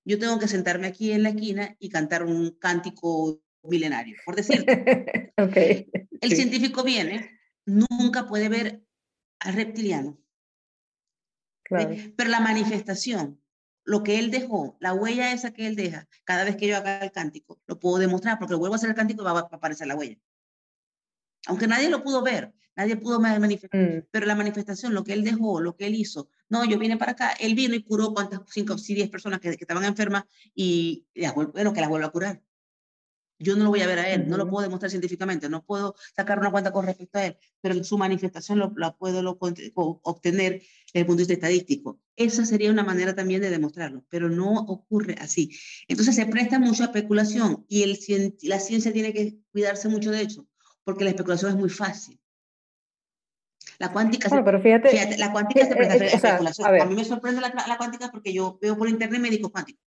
[0.04, 4.66] yo tengo que sentarme aquí en la esquina y cantar un cántico milenario, por decir.
[5.38, 5.88] okay.
[6.20, 8.82] El científico viene, nunca puede ver
[9.38, 10.18] al reptiliano.
[11.70, 13.40] Pero la manifestación,
[13.84, 16.98] lo que él dejó, la huella esa que él deja, cada vez que yo haga
[16.98, 19.86] el cántico, lo puedo demostrar, porque vuelvo a hacer el cántico y va a aparecer
[19.86, 20.18] la huella.
[21.46, 24.06] Aunque nadie lo pudo ver, nadie pudo manifestar, mm.
[24.10, 27.12] pero la manifestación, lo que él dejó, lo que él hizo, no, yo vine para
[27.12, 30.24] acá, él vino y curó cuántas, cinco, si diez personas que, que, estaban enfermas
[30.54, 32.42] y, bueno, que las vuelva a curar.
[33.38, 35.96] Yo no lo voy a ver a él, no lo puedo demostrar científicamente, no puedo
[36.14, 39.36] sacar una cuenta con respecto a él, pero su manifestación lo, la puedo lo,
[39.74, 42.00] obtener desde el punto de vista estadístico.
[42.14, 45.50] Esa sería una manera también de demostrarlo, pero no ocurre así.
[45.88, 50.46] Entonces se presta mucha especulación y el, la ciencia tiene que cuidarse mucho de eso,
[50.84, 52.18] porque la especulación es muy fácil.
[53.78, 56.80] La cuántica, se, pero fíjate, la cuántica se presta eh, eh, especulación.
[56.80, 59.82] a, mí me sorprende la, la, cuántica porque yo veo por internet médicos cuánticos.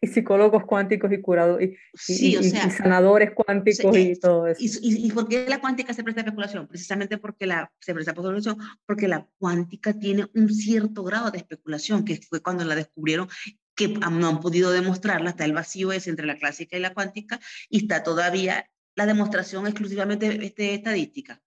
[0.00, 1.76] y psicólogos cuánticos y curados y,
[2.08, 4.60] y, sanadores cuánticos y todo eso.
[4.60, 6.66] Y, por qué la cuántica se presta a especulación?
[6.68, 11.38] Precisamente porque la, se presta a especulación, porque la cuántica tiene un cierto grado de
[11.38, 13.28] especulación, que fue cuando la descubrieron
[13.74, 17.40] que no han podido demostrarla, está el vacío ese entre la clásica y la cuántica,
[17.68, 21.40] y está todavía la demostración exclusivamente este, estadística.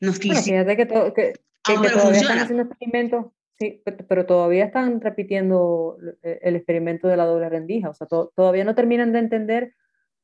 [0.00, 1.32] Nos fíjate que, que,
[1.64, 3.26] todavía están haciendo experimentos,
[3.58, 8.64] sí, pero todavía están repitiendo eh, el experimento de la doble rendija, o sea, todavía
[8.64, 9.74] no terminan de entender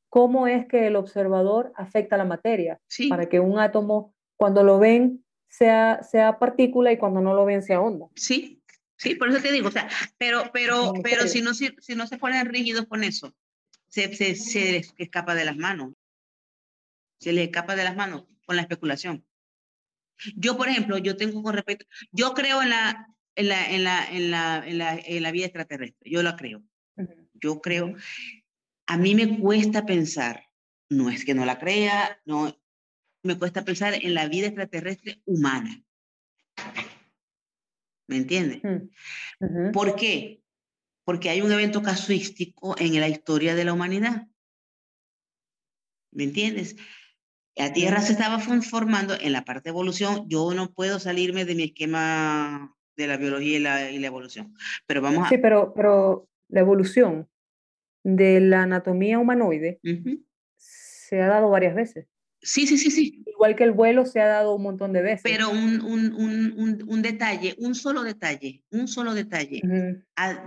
[0.09, 4.79] cómo es que el observador afecta a la materia, para que un átomo, cuando lo
[4.79, 8.07] ven, sea, sea partícula y cuando no lo ven sea onda.
[8.15, 8.58] Sí,
[8.99, 12.19] Sí, por eso te digo, o sea, pero, pero, pero si no, si, no se
[12.19, 13.35] ponen rígidos con eso,
[13.87, 15.95] se, se, se les escapa de las manos.
[17.21, 19.25] Se les escapa de las manos con la especulación.
[20.35, 24.05] Yo, por ejemplo, yo tengo con respecto, yo creo en la, en la, en la,
[24.11, 26.63] en la, en la, en la vida extraterrestre, yo la creo.
[27.35, 27.95] Yo creo,
[28.87, 30.49] a mí me cuesta pensar,
[30.89, 32.61] no es que no la crea, no,
[33.23, 35.85] me cuesta pensar en la vida extraterrestre humana.
[38.09, 38.61] ¿Me entiendes?
[38.65, 40.43] Mm, ¿Por qué?
[41.05, 44.27] Porque hay un evento casuístico en la historia de la humanidad.
[46.11, 46.77] ¿Me entiendes?
[47.55, 50.25] La Tierra se estaba formando en la parte de evolución.
[50.29, 54.55] Yo no puedo salirme de mi esquema de la biología y la, y la evolución.
[54.87, 55.29] Pero vamos a...
[55.29, 57.29] Sí, pero, pero la evolución
[58.05, 59.81] de la anatomía humanoide
[60.57, 62.07] se ha dado varias veces.
[62.41, 63.25] Sí, sí, sí, sí.
[63.27, 65.23] Igual que el vuelo se ha dado un montón de veces.
[65.23, 70.05] Pero un, un, un, un detalle, un solo detalle, un solo detalle en,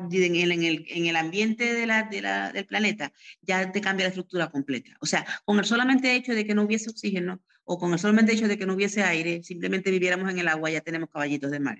[0.09, 3.11] el, en, el, en, el, ambiente de la, de la, del planeta
[3.41, 4.91] ya te cambia la estructura completa.
[5.01, 8.33] O sea, con el solamente hecho de que no hubiese oxígeno o con el solamente
[8.33, 11.59] hecho de que no hubiese aire, simplemente viviéramos en el agua, ya tenemos caballitos de
[11.59, 11.77] mar,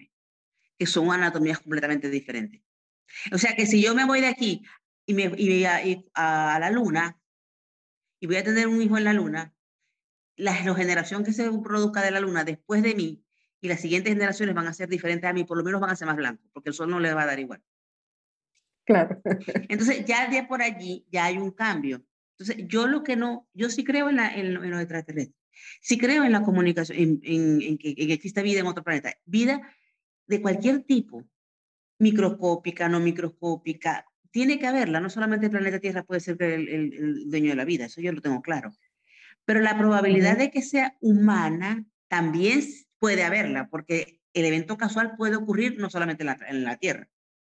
[0.78, 2.62] que son anatomías completamente diferentes.
[3.34, 4.62] O sea, que si yo me voy de aquí
[5.05, 7.18] y me y a, a la luna
[8.20, 9.53] y voy a tener un hijo en la luna,
[10.36, 13.23] la, generación que se produzca de la luna después de mí
[13.61, 15.95] y las siguientes generaciones van a ser diferentes a mí, por lo menos van a
[15.95, 17.61] ser más blancos, porque el sol no les va a dar igual.
[18.86, 19.21] Claro.
[19.69, 22.03] Entonces, ya de por allí ya hay un cambio.
[22.38, 25.38] Entonces, yo lo que no, yo sí creo en, la, en, los extraterrestres,
[25.79, 29.61] sí creo en la comunicación, en, en, en, que, existe vida en otro planeta, vida
[30.25, 31.23] de cualquier tipo,
[31.99, 36.93] microscópica, no microscópica, tiene que haberla, no solamente el planeta Tierra puede ser el, el,
[36.93, 38.73] el dueño de la vida, eso yo lo tengo claro.
[39.46, 42.62] Pero la probabilidad de que sea humana también
[43.00, 47.10] puede haberla, porque el evento casual puede ocurrir no solamente en la, Tierra.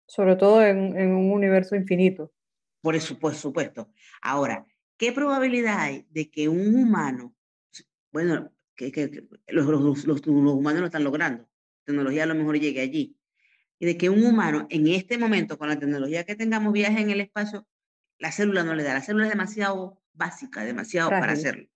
[0.06, 2.32] Sobre todo en, un universo infinito.
[2.80, 3.92] Por, eso, por supuesto.
[4.20, 4.66] Ahora,
[4.96, 7.34] ¿qué probabilidad hay de que un humano,
[8.10, 12.80] bueno, que, los, los, los, humanos lo están logrando, la tecnología a lo mejor llegue
[12.80, 13.16] allí,
[13.78, 17.10] y de que un humano en este momento, con la tecnología que tengamos, viaje en
[17.10, 17.66] el espacio,
[18.18, 21.72] la célula no le da, la célula es demasiado básica, demasiado para hacerlo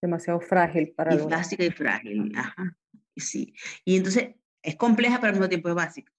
[0.00, 2.76] demasiado frágil para y básica y frágil, ajá,
[3.16, 3.54] sí.
[3.84, 6.12] Y entonces es compleja, pero al mismo tiempo es básica.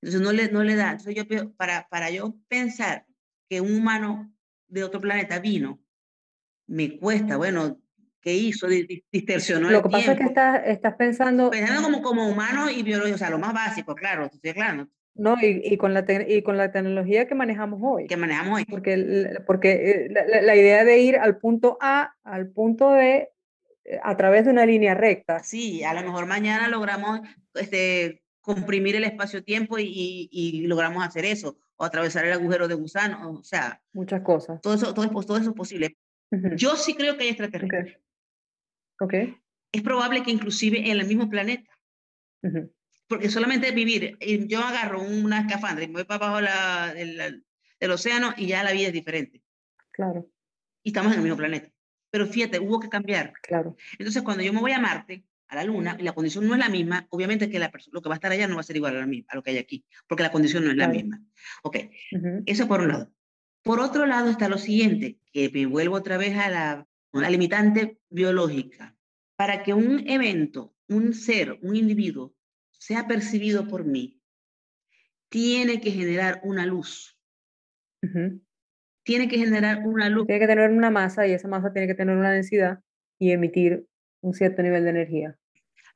[0.00, 3.06] Entonces no le, no le da, entonces yo, para, para yo pensar
[3.48, 4.34] que un humano
[4.66, 5.80] de otro planeta vino,
[6.66, 7.80] me cuesta, bueno,
[8.20, 8.66] ¿qué hizo?
[9.12, 11.50] Distorsionó Lo que pasa es que estás, estás pensando...
[11.50, 14.88] Pensando como, como humano y biológico, o sea, lo más básico, claro, estoy claro.
[15.14, 18.06] No, y, y, con la y con la tecnología que manejamos hoy.
[18.06, 18.64] Que manejamos hoy.
[18.64, 23.28] Porque, porque eh, la, idea de ir al punto A al punto B
[23.84, 25.40] eh, a través de una línea recta.
[25.40, 27.20] Sí, a lo mejor mañana logramos
[27.54, 33.32] este, comprimir el espacio-tiempo y, y, logramos hacer eso, o atravesar el agujero de gusano,
[33.32, 33.82] o sea.
[33.92, 34.62] Muchas cosas.
[34.62, 35.98] Todo eso, todo, todo eso es posible.
[36.56, 37.98] Yo sí creo que hay extraterrestres.
[38.98, 39.36] Okay.
[39.72, 41.70] Es probable que inclusive en el mismo planeta
[43.12, 44.16] porque solamente vivir,
[44.48, 47.44] yo agarro una escafandra y me voy para abajo la, del,
[47.78, 49.42] del, océano y ya la vida es diferente.
[49.90, 50.30] Claro.
[50.82, 51.68] Y estamos en el mismo planeta.
[52.10, 53.34] Pero fíjate, hubo que cambiar.
[53.42, 53.76] Claro.
[53.98, 56.58] Entonces, cuando yo me voy a Marte, a la Luna, y la condición no es
[56.58, 58.76] la misma, obviamente que la lo que va a estar allá no va a ser
[58.76, 61.22] igual a, la, a lo que hay aquí, porque la condición no es la misma.
[61.64, 61.76] Ok,
[62.46, 63.12] eso por un lado.
[63.62, 66.86] Por otro lado está lo siguiente, que me vuelvo otra vez a la, a
[67.20, 68.96] la limitante biológica.
[69.36, 72.34] Para que un evento, un ser, un individuo,
[72.82, 74.20] sea percibido por mí,
[75.28, 77.16] tiene que generar una luz.
[79.04, 80.26] Tiene que generar una luz.
[80.26, 82.80] Tiene que tener una masa y esa masa tiene que tener una densidad
[83.20, 83.86] y emitir
[84.20, 85.38] un cierto nivel de energía.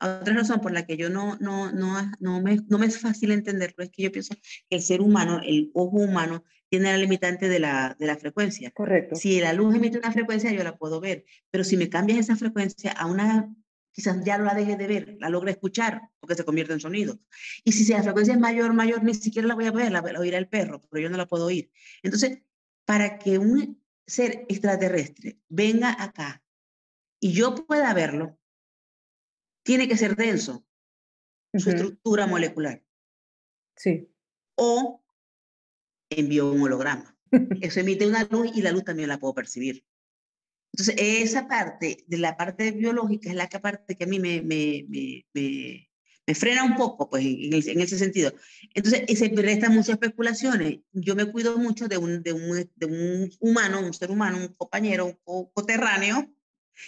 [0.01, 3.33] Otra razón por la que yo no, no, no, no, me, no me es fácil
[3.33, 4.37] entenderlo es que yo pienso
[4.69, 8.71] que el ser humano, el ojo humano, tiene la limitante de la, de la frecuencia.
[8.71, 9.17] Correcto.
[9.17, 12.37] Si la luz emite una frecuencia, yo la puedo ver, pero si me cambias esa
[12.37, 13.53] frecuencia a una
[13.97, 17.19] quizás ya la deje de ver, la logre escuchar, porque se convierte en sonido.
[17.65, 20.21] Y si la frecuencia es mayor, mayor, ni siquiera la voy a ver, la, la
[20.21, 21.73] oirá el perro, pero yo no la puedo oír.
[22.03, 22.43] Entonces,
[22.85, 26.45] para que un ser extraterrestre venga acá
[27.21, 28.39] y yo pueda verlo,
[29.63, 30.67] tiene que ser denso,
[31.55, 32.85] su estructura molecular.
[33.77, 34.11] Sí.
[34.57, 35.03] O
[36.11, 37.17] envió un holograma.
[37.63, 39.87] Eso emite una luz y la luz también la puedo percibir.
[40.79, 44.85] Entonces, esa parte, de la parte biológica, es la parte que a mí me, me,
[44.91, 48.35] me, me, frena un poco, pues, en, en, ese sentido.
[48.75, 50.81] Entonces, se prestan muchas especulaciones.
[50.93, 54.49] Yo me cuido mucho de un, de un, de un humano, un ser humano, un
[54.49, 56.31] compañero, un coterráneo,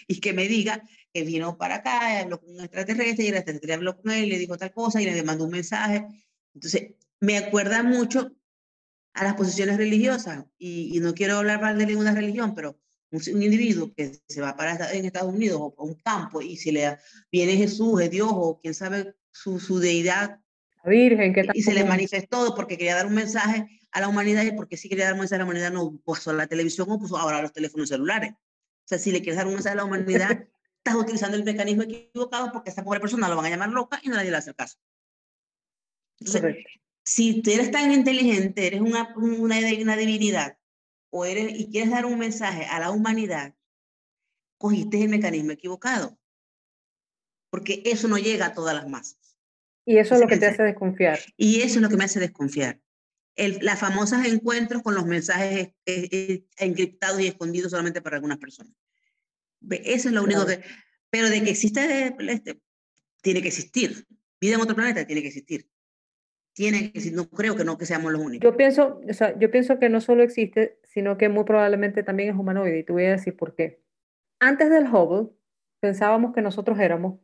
[0.06, 0.82] y que me diga
[1.14, 4.28] que vino para acá, habló con un extraterrestre, y el extraterrestre habló con él, y
[4.32, 6.04] le dijo tal cosa, y le mandó un mensaje.
[6.52, 8.36] Entonces, me acuerda mucho
[9.14, 12.78] a las posiciones religiosas, y, y no quiero hablar mal de ninguna religión, pero
[13.10, 16.72] un, individuo que se va para en Estados Unidos o a un campo y se
[16.72, 16.96] le
[17.32, 20.40] viene Jesús, es Dios o quién sabe su, su deidad.
[20.84, 24.44] La Virgen, que Y se le manifestó porque quería dar un mensaje a la humanidad
[24.44, 26.98] y porque si quería dar un mensaje a la humanidad no puso la televisión o
[26.98, 28.32] puso ahora los teléfonos celulares.
[28.32, 30.46] O sea, si le quieres dar un mensaje a la humanidad,
[30.78, 34.08] estás utilizando el mecanismo equivocado porque esta pobre persona lo van a llamar loca y
[34.08, 34.78] nadie le va a hacer caso.
[36.20, 36.56] Entonces,
[37.04, 40.58] si tú eres tan inteligente, eres una, una, una divinidad,
[41.10, 43.54] o eres, y quieres dar un mensaje a la humanidad,
[44.58, 46.18] cogiste el mecanismo equivocado.
[47.50, 49.38] Porque eso no llega a todas las masas.
[49.86, 51.18] Y eso es lo que te hace desconfiar.
[51.36, 52.80] Y eso es lo que me hace desconfiar.
[53.36, 58.38] El, las famosas encuentros con los mensajes eh, eh, encriptados y escondidos solamente para algunas
[58.38, 58.74] personas.
[59.70, 60.62] Eso es lo único que...
[61.10, 62.60] Pero de que existe, este,
[63.22, 64.06] tiene que existir.
[64.38, 65.66] Vida en otro planeta tiene que existir.
[66.58, 68.42] Tiene que no creo que no que seamos los únicos.
[68.42, 72.30] Yo pienso, o sea, yo pienso que no solo existe, sino que muy probablemente también
[72.30, 72.80] es humanoide.
[72.80, 73.80] Y te voy a decir por qué.
[74.40, 75.30] Antes del Hubble,
[75.78, 77.20] pensábamos que nosotros éramos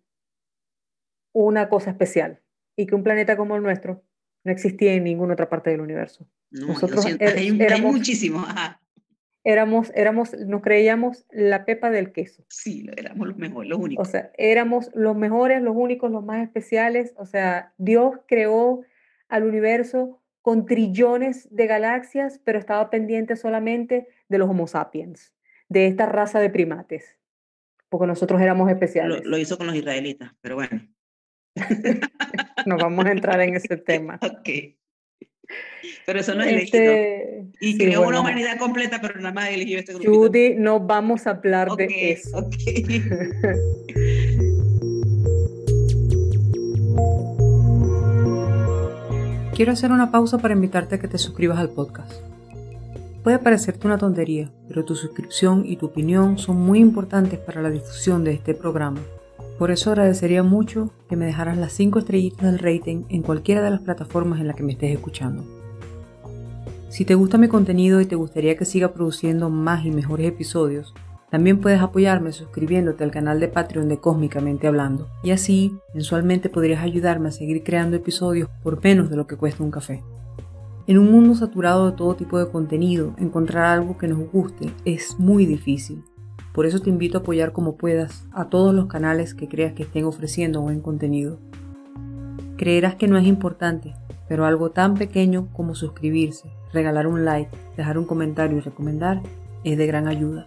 [1.32, 2.42] una cosa especial
[2.76, 4.04] y que un planeta como el nuestro
[4.44, 6.28] no existía en ninguna otra parte del universo.
[6.52, 8.46] nosotros er, hay, éramos, muchísimo.
[9.42, 12.44] Éramos, éramos, nos creíamos la pepa del queso.
[12.48, 14.06] Sí, éramos los mejores, los únicos.
[14.06, 17.14] O sea, éramos los mejores, los únicos, los más especiales.
[17.16, 18.84] O sea, Dios creó
[19.28, 25.32] al universo con trillones de galaxias, pero estaba pendiente solamente de los Homo sapiens,
[25.68, 27.18] de esta raza de primates,
[27.88, 29.24] porque nosotros éramos especiales.
[29.24, 30.86] Lo, hizo con los israelitas, pero bueno.
[32.66, 34.18] no vamos a entrar en ese tema.
[34.22, 34.76] ok.
[36.06, 39.94] Pero eso no es este, Y creó una humanidad completa, pero nada más eligió este
[39.94, 40.10] grupo.
[40.10, 42.38] Judy, no vamos a hablar de eso.
[42.38, 42.84] Okay.
[49.54, 52.12] Quiero hacer una pausa para invitarte a que te suscribas al podcast.
[53.22, 57.70] Puede parecerte una tontería, pero tu suscripción y tu opinión son muy importantes para la
[57.70, 58.98] difusión de este programa.
[59.56, 63.70] Por eso agradecería mucho que me dejaras las 5 estrellitas del rating en cualquiera de
[63.70, 65.44] las plataformas en la que me estés escuchando.
[66.88, 70.94] Si te gusta mi contenido y te gustaría que siga produciendo más y mejores episodios,
[71.34, 76.84] también puedes apoyarme suscribiéndote al canal de Patreon de Cósmicamente Hablando, y así mensualmente podrías
[76.84, 80.04] ayudarme a seguir creando episodios por menos de lo que cuesta un café.
[80.86, 85.18] En un mundo saturado de todo tipo de contenido, encontrar algo que nos guste es
[85.18, 86.04] muy difícil.
[86.52, 89.82] Por eso te invito a apoyar como puedas a todos los canales que creas que
[89.82, 91.40] estén ofreciendo buen contenido.
[92.56, 93.92] Creerás que no es importante,
[94.28, 99.20] pero algo tan pequeño como suscribirse, regalar un like, dejar un comentario y recomendar
[99.64, 100.46] es de gran ayuda.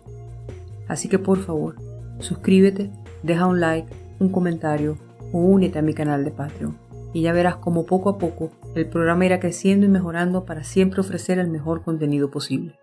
[0.88, 1.76] Así que por favor,
[2.20, 2.92] suscríbete,
[3.24, 4.98] deja un like, un comentario
[5.34, 8.88] o únete a mi canal de Patreon y ya verás como poco a poco el
[8.88, 12.76] programa irá creciendo y mejorando para siempre ofrecer el mejor contenido posible.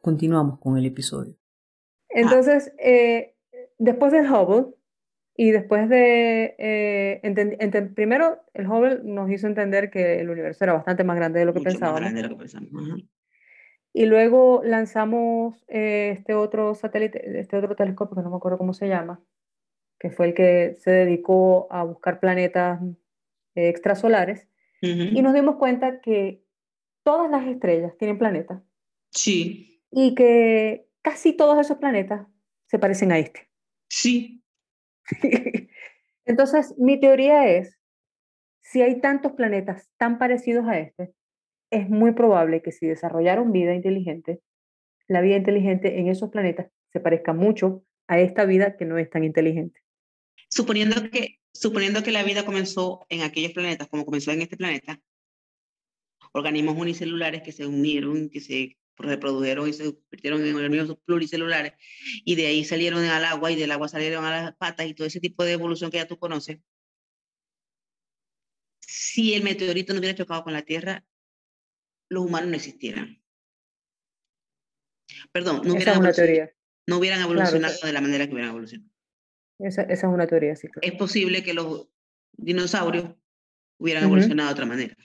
[0.00, 1.36] Continuamos con el episodio.
[2.08, 3.36] Entonces, eh,
[3.78, 4.74] después del Hubble
[5.36, 6.56] y después de...
[6.58, 11.44] Eh, primero, el Hubble nos hizo entender que el universo era bastante más grande de
[11.44, 12.00] lo que pensábamos.
[12.00, 13.04] Más grande de lo que pensábamos.
[13.92, 18.74] Y luego lanzamos eh, este otro satélite, este otro telescopio, que no me acuerdo cómo
[18.74, 19.20] se llama,
[19.98, 22.80] que fue el que se dedicó a buscar planetas
[23.54, 24.46] eh, extrasolares,
[24.80, 26.44] y nos dimos cuenta que
[27.02, 28.62] todas las estrellas tienen planetas.
[29.10, 29.82] Sí.
[29.90, 32.28] Y que casi todos esos planetas
[32.66, 33.50] se parecen a este.
[33.88, 34.44] Sí.
[36.26, 37.76] Entonces, mi teoría es,
[38.60, 41.14] si hay tantos planetas tan parecidos a este,
[41.70, 44.40] es muy probable que si desarrollaron vida inteligente,
[45.06, 49.10] la vida inteligente en esos planetas se parezca mucho a esta vida que no es
[49.10, 49.80] tan inteligente.
[50.48, 55.00] Suponiendo que, suponiendo que la vida comenzó en aquellos planetas como comenzó en este planeta,
[56.32, 61.72] organismos unicelulares que se unieron, que se reprodujeron y se convirtieron en organismos pluricelulares,
[62.24, 65.06] y de ahí salieron al agua y del agua salieron a las patas y todo
[65.06, 66.58] ese tipo de evolución que ya tú conoces.
[68.80, 71.04] Si el meteorito no hubiera chocado con la Tierra,
[72.08, 73.22] los humanos no existieran.
[75.32, 76.02] Perdón, no hubieran,
[76.86, 78.90] no hubieran evolucionado de la manera que hubieran evolucionado.
[79.58, 80.68] Esa, esa, es una teoría, sí.
[80.80, 81.88] Es posible que los
[82.36, 83.14] dinosaurios
[83.78, 84.96] hubieran evolucionado de otra manera.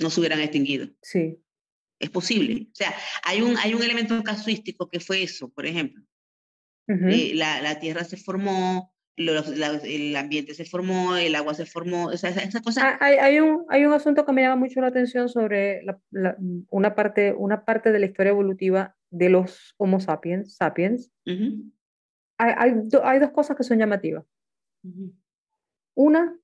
[0.00, 0.88] No se hubieran extinguido.
[1.02, 1.42] Sí.
[1.98, 2.68] Es posible.
[2.72, 2.94] O sea,
[3.24, 6.02] hay un, hay un elemento casuístico que fue eso, por ejemplo.
[6.88, 8.92] Eh, la, la, Tierra se formó,
[9.28, 12.82] el ambiente se formó, el agua se formó, esa, esa cosa.
[12.84, 16.36] Ah, hay, hay, un, hay un asunto que me llama mucho la atención sobre la,
[16.70, 20.56] una, parte, una parte de la historia evolutiva de los Homo sapiens.
[20.56, 21.10] sapiens.
[21.26, 24.24] hay, hay, hay, dos cosas que son llamativas.
[25.94, 26.38] Una,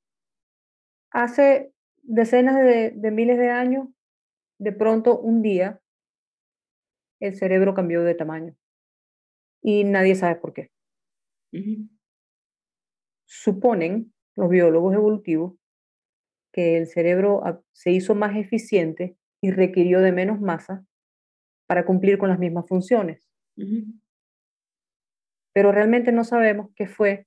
[1.10, 1.72] hace
[2.02, 3.88] decenas de, de, miles de años,
[4.58, 5.80] de pronto un día,
[7.20, 8.54] el cerebro cambió de tamaño
[9.62, 10.70] y nadie sabe por qué
[13.26, 15.54] suponen los biólogos evolutivos
[16.52, 20.86] que el cerebro se hizo más eficiente y requirió de menos masa
[21.66, 23.28] para cumplir con las mismas funciones.
[25.52, 27.26] Pero realmente no sabemos qué fue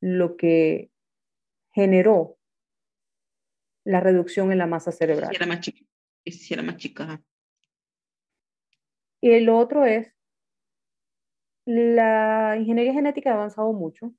[0.00, 0.90] lo que
[1.72, 2.38] generó
[3.84, 5.30] la reducción en la masa cerebral.
[5.30, 5.84] Si era más chica.
[6.26, 7.22] Si era más chica.
[9.20, 10.14] Y el otro es,
[11.66, 14.14] la ingeniería genética ha avanzado mucho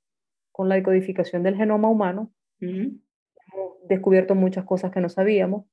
[0.52, 2.30] con la decodificación del genoma humano.
[2.60, 2.94] Hemos
[3.88, 5.64] descubierto muchas cosas que no sabíamos.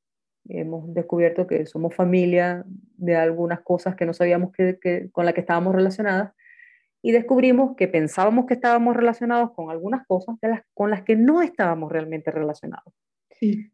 [0.48, 2.66] Hemos descubierto que somos familia
[2.96, 6.34] de algunas cosas que no sabíamos que, con las que estábamos relacionadas.
[7.02, 10.36] y descubrimos que pensábamos que estábamos relacionados con algunas cosas
[10.74, 12.94] con las que no estábamos realmente relacionados.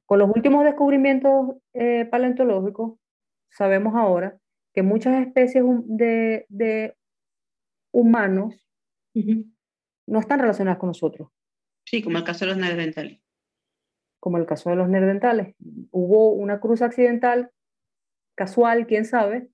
[0.06, 3.00] Con los últimos descubrimientos eh, paleontológicos,
[3.50, 4.38] sabemos ahora
[4.74, 6.96] que muchas especies de,
[7.92, 8.54] humanos
[10.08, 11.30] no están relacionadas con nosotros.
[11.86, 13.20] Sí, como el caso de los neandertales.
[14.20, 15.56] Como el caso de los neandertales.
[15.92, 17.52] Hubo una cruz accidental,
[18.36, 19.50] casual, quién sabe,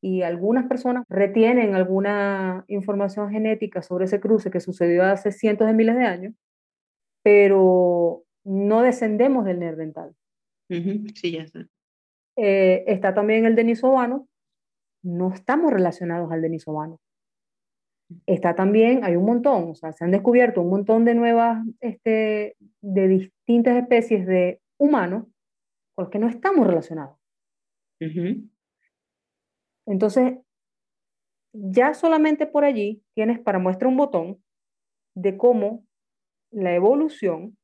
[0.00, 5.72] y algunas personas retienen alguna información genética sobre ese cruce que sucedió hace cientos de
[5.72, 6.34] miles de años,
[7.22, 10.14] pero no descendemos del neandertal.
[10.68, 11.66] Sí, ya está.
[12.36, 14.28] Eh, está también el denisovano,
[15.02, 17.00] no estamos relacionados al denisovano.
[18.26, 22.56] Está también, hay un montón, o sea, se han descubierto un montón de nuevas, este,
[22.80, 25.24] de distintas especies de humanos
[25.94, 27.18] con los que no estamos relacionados.
[29.86, 30.38] Entonces,
[31.52, 34.42] ya solamente por allí tienes para muestra un botón
[35.14, 35.86] de cómo
[36.50, 37.56] la evolución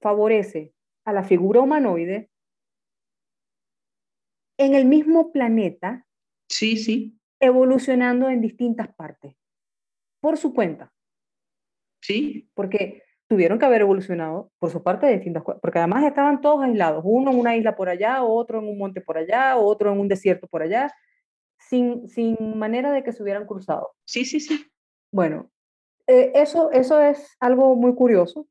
[0.00, 0.72] favorece
[1.04, 2.30] a la figura humanoide
[4.58, 6.06] en el mismo planeta.
[6.48, 7.18] Sí, sí.
[7.44, 9.36] Evolucionando en distintas partes,
[10.20, 10.92] por su cuenta.
[12.00, 12.48] Sí.
[12.54, 16.62] Porque tuvieron que haber evolucionado por su parte de distintas cosas, porque además estaban todos
[16.62, 20.00] aislados, uno en una isla por allá, otro en un monte por allá, otro en
[20.00, 20.90] un desierto por allá,
[21.58, 23.94] sin, sin manera de que se hubieran cruzado.
[24.04, 24.66] Sí, sí, sí.
[25.10, 25.50] Bueno,
[26.06, 28.46] eh, eso, eso es algo muy curioso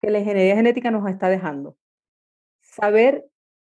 [0.00, 1.76] que la ingeniería genética nos está dejando.
[2.60, 3.26] Saber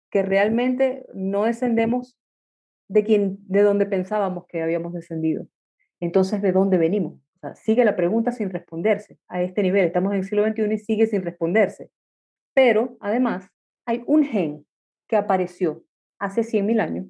[0.09, 2.18] que realmente no descendemos
[2.88, 5.48] de, quien, de donde pensábamos que habíamos descendido.
[6.00, 7.20] Entonces, ¿de dónde venimos?
[7.54, 9.86] sigue la pregunta sin responderse a este nivel.
[9.86, 11.92] Estamos en el siglo XXI y sigue sin responderse.
[12.56, 13.48] Pero, además,
[13.86, 14.66] hay un gen
[15.08, 15.84] que apareció
[16.18, 17.08] hace 100.000 años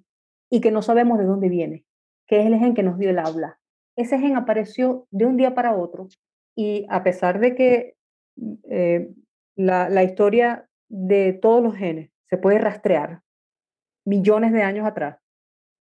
[0.50, 1.86] y que no sabemos de dónde viene,
[2.28, 3.60] que es el gen que nos dio el habla.
[3.96, 6.08] Ese gen apareció de un día para otro
[6.56, 7.96] y a pesar de que
[8.70, 9.10] eh,
[9.56, 13.22] la, la historia de todos los genes se puede rastrear
[14.06, 15.18] millones de años atrás,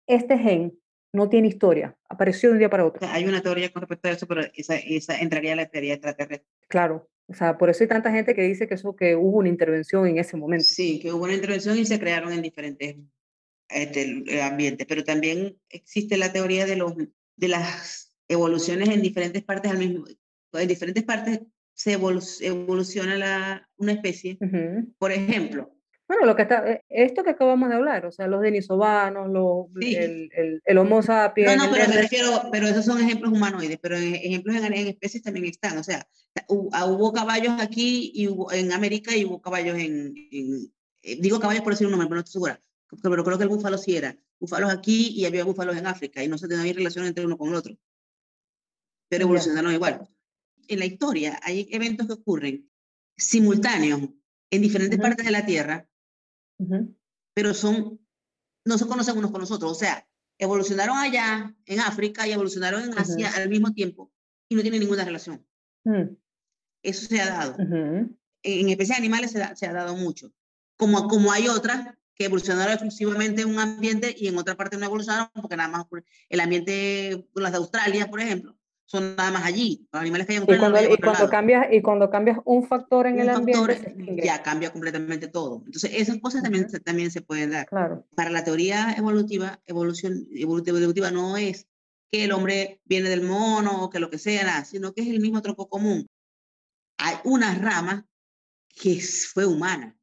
[0.08, 0.78] este gen
[1.14, 3.08] no tiene historia, apareció de un día para otro.
[3.10, 6.48] Hay una teoría con respecto a eso, pero esa, esa entraría a la teoría extraterrestre.
[6.68, 9.50] Claro, o sea, por eso hay tanta gente que dice que, eso, que hubo una
[9.50, 10.66] intervención en ese momento.
[10.66, 12.98] Sí, que hubo una intervención y se crearon en diferentes
[13.70, 19.72] este, ambientes, pero también existe la teoría de, los, de las evoluciones en diferentes partes
[19.72, 20.06] al mismo
[20.60, 21.42] en diferentes partes
[21.74, 24.38] se evoluciona la, una especie.
[24.98, 25.75] Por ejemplo,
[26.08, 29.68] bueno, lo que está, eh, esto que acabamos de hablar, o sea, los denisovanos, los,
[29.82, 31.56] el, el, el, Homo sapiens.
[31.56, 35.24] No, no, pero me refiero, pero esos son ejemplos humanoides, pero ejemplos en, en, especies
[35.24, 35.78] también están.
[35.80, 36.08] O sea,
[36.74, 40.14] ah, hubo, caballos aquí y hubo, en América y hubo caballos en,
[41.02, 42.62] eh, digo caballos por decir un nombre, pero no estoy segura.
[43.02, 44.16] Pero creo que el búfalo sí era.
[44.40, 47.50] Búfalos aquí y había búfalos en África y no se tenía relación entre uno con
[47.50, 47.76] el otro.
[49.10, 50.08] Pero evolucionaron igual.
[50.68, 52.70] En la historia hay eventos que ocurren
[53.18, 54.02] simultáneos
[54.52, 55.88] en diferentes partes de la Tierra
[57.34, 58.00] pero son,
[58.66, 59.72] no se conocen unos con los otros.
[59.72, 64.12] O sea, evolucionaron allá en África y evolucionaron en Asia al mismo tiempo
[64.50, 65.46] y no tienen ninguna relación.
[65.84, 66.16] Mm.
[66.84, 67.58] Eso se ha dado.
[68.44, 70.32] En especie de animales se, se, ha dado mucho.
[70.78, 74.86] Como, como hay otras que evolucionaron exclusivamente en un ambiente y en otra parte no
[74.86, 75.86] evolucionaron porque nada más
[76.30, 79.88] el ambiente, las de Australia, por ejemplo, son nada más allí.
[79.92, 83.08] Los animales que hay en y cuando, y cuando cambias y cuando cambias un factor
[83.08, 85.64] en el ambiente ya cambia completamente todo.
[85.66, 87.66] Entonces esas cosas también, se, también se pueden dar.
[87.68, 88.06] Claro.
[88.16, 91.68] Para la teoría evolutiva, evolución evolutiva no es
[92.12, 95.20] que el hombre viene del mono o que lo que sea, sino que es el
[95.20, 96.08] mismo tronco común.
[96.98, 98.06] Hay una rama
[98.70, 99.98] que fue humana.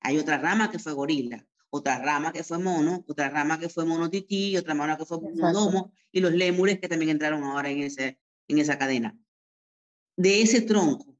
[0.00, 3.84] Hay otra rama que fue gorila otra rama que fue mono, otra rama que fue
[3.84, 7.82] mono tití, otra rama que fue monodomo, y los lémures que también entraron ahora en,
[7.82, 9.18] ese, en esa cadena.
[10.16, 11.16] De ese tronco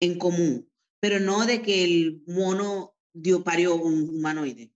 [0.00, 0.70] en común,
[1.00, 4.72] pero no de que el mono dio, parió un humanoide.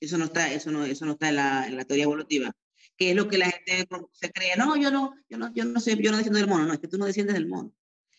[0.00, 2.52] Eso no está, eso no, eso no está en la, en la teoría evolutiva.
[2.96, 4.56] Que es lo que la gente se cree.
[4.56, 6.66] No, yo no, yo no, yo no sé, yo no desciendo del mono.
[6.66, 7.72] No, es que tú no desciendes del mono.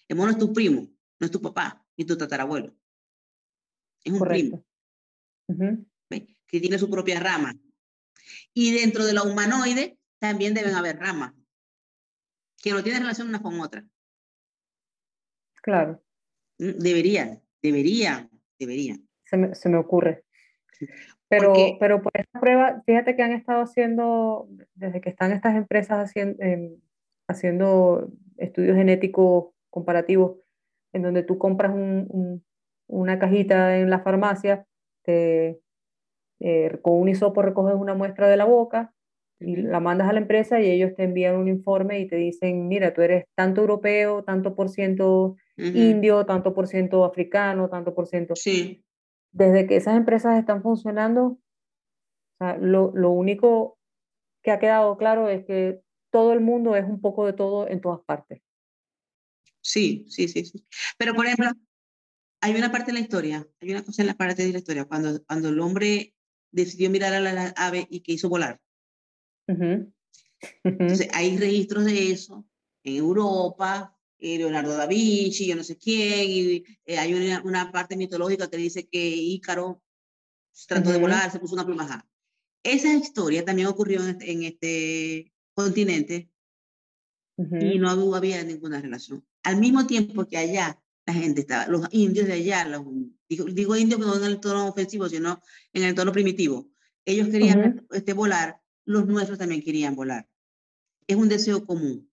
[0.07, 0.89] El mono es tu primo,
[1.20, 2.74] no es tu papá, ni tu tatarabuelo.
[4.03, 4.66] Es un primo
[6.07, 7.55] que tiene su propia rama.
[8.53, 11.33] Y dentro de la humanoide también deben haber ramas,
[12.61, 13.83] que no tienen relación una con otra.
[15.61, 16.03] Claro.
[16.59, 18.29] Mm, deberían, deberían,
[18.59, 19.07] deberían.
[19.25, 20.23] Se me, se me ocurre.
[21.27, 25.97] Pero, pero por esta prueba, fíjate que han estado haciendo, desde que están estas empresas
[25.97, 26.79] haciendo, em,
[27.27, 30.37] haciendo estudios genéticos comparativos,
[30.91, 32.45] en donde tú compras un,
[32.87, 34.67] una cajita en la farmacia
[35.08, 38.93] eh, con un hisopo recoges una muestra de la boca,
[39.39, 42.68] y la mandas a la empresa y ellos te envían un informe y te dicen,
[42.68, 48.08] mira, tú eres tanto europeo, tanto por ciento indio, tanto por ciento africano, tanto por
[48.08, 48.36] ciento.
[48.36, 48.84] Sí.
[49.32, 51.39] Desde que esas empresas están funcionando,
[52.60, 53.78] lo, lo único
[54.41, 55.82] que ha quedado claro es que
[56.12, 58.41] todo el mundo es un poco de todo en todas partes.
[59.62, 60.66] Sí, sí, sí, sí.
[60.97, 61.49] Pero, por ejemplo,
[62.43, 64.83] hay una parte en la historia, hay una cosa en la parte de la historia,
[64.83, 66.13] cuando, cuando el hombre
[66.51, 68.59] decidió mirar a la, ave y que hizo volar.
[69.47, 72.45] Entonces, hay registros de eso
[72.83, 77.71] en Europa, eh, Leonardo da Vinci, yo no sé quién, y eh, hay una, una,
[77.71, 79.81] parte mitológica que dice que Ícaro
[80.67, 82.05] trató de volar, se puso una pluma.
[82.61, 86.29] Esa historia también ocurrió en este, en este continente
[87.37, 89.25] y no había ninguna relación.
[89.43, 92.84] Al mismo tiempo que allá la gente estaba, los indios de allá, los,
[93.28, 95.41] digo, indios no en el tono ofensivo, sino
[95.74, 96.70] en el tono primitivo,
[97.06, 100.28] ellos querían este, volar, los nuestros también querían volar.
[101.08, 102.10] Es un deseo común.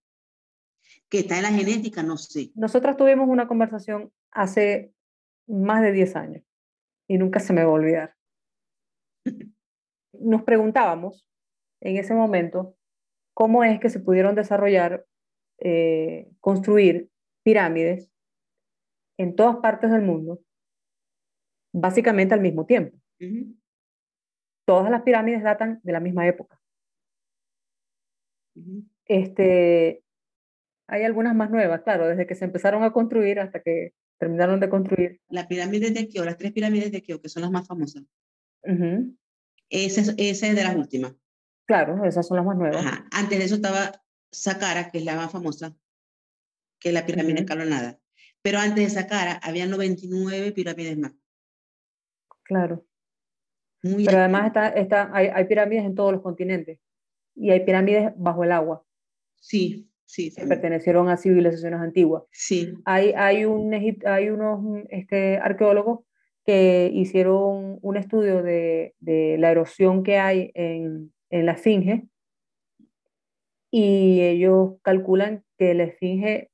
[1.07, 2.51] Que está en la genética, no sé.
[2.55, 4.93] Nosotras tuvimos una conversación hace
[5.47, 6.43] más de 10 años
[7.07, 8.15] y nunca se me va a olvidar.
[10.13, 11.25] Nos preguntábamos
[11.81, 12.77] en ese momento
[13.33, 15.05] cómo es que se pudieron desarrollar,
[15.59, 17.09] eh, construir
[17.43, 18.09] pirámides
[19.21, 20.41] en todas partes del mundo,
[21.73, 22.97] básicamente al mismo tiempo.
[24.65, 26.59] Todas las pirámides datan de la misma época.
[29.05, 30.03] este,
[30.87, 34.69] hay algunas más nuevas, claro, desde que se empezaron a construir hasta que terminaron de
[34.69, 35.21] construir.
[35.29, 38.03] Las pirámides de Kio, las tres pirámides de Kio, que son las más famosas.
[39.69, 41.15] Esa, es de las últimas.
[41.65, 42.85] Claro, esas son las más nuevas.
[43.11, 45.75] Antes de eso estaba Saqqara, que es la más famosa,
[46.79, 48.00] que es la pirámide escalonada.
[48.41, 51.13] Pero antes de Saqqara había 99 pirámides más.
[52.43, 52.85] Claro.
[53.81, 56.79] Pero además está, está, hay, hay, pirámides en todos los continentes
[57.35, 58.83] y hay pirámides bajo el agua.
[59.39, 60.33] Sí, sí.
[60.35, 62.23] Que pertenecieron a civilizaciones antiguas.
[62.31, 62.73] Sí.
[62.85, 63.73] Hay, hay, un,
[64.05, 66.01] hay unos este, arqueólogos
[66.45, 72.07] que hicieron un estudio de, de la erosión que hay en, en la esfinge
[73.71, 76.50] y ellos calculan que la esfinge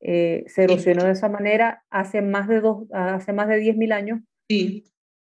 [0.00, 4.20] eh, se erosionó de esa manera hace más de, dos, hace más de 10.000 años.
[4.48, 4.84] Sí.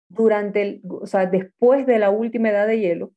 [0.10, 3.12] Durante el, o sea, después de la última edad de hielo,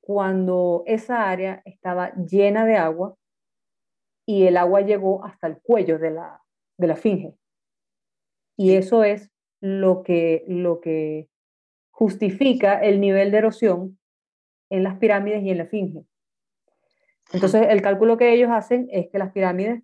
[0.00, 3.14] cuando esa área estaba llena de agua
[4.26, 6.42] y el agua llegó hasta el cuello de la,
[6.76, 7.34] de la esfinge.
[8.56, 11.28] Y eso es lo que, lo que
[11.90, 13.98] justifica el nivel de erosión
[14.70, 16.04] en las pirámides y en la esfinge.
[17.32, 19.82] Entonces, el cálculo que ellos hacen es que las pirámides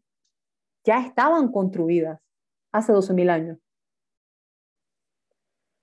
[0.85, 2.21] ya estaban construidas
[2.73, 3.59] hace 12.000 años.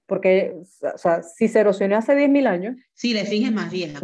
[0.05, 0.53] Porque,
[0.93, 2.76] o sea, si se erosionó hace 10.000 años.
[2.93, 3.99] Sí, la esfinge es más vieja.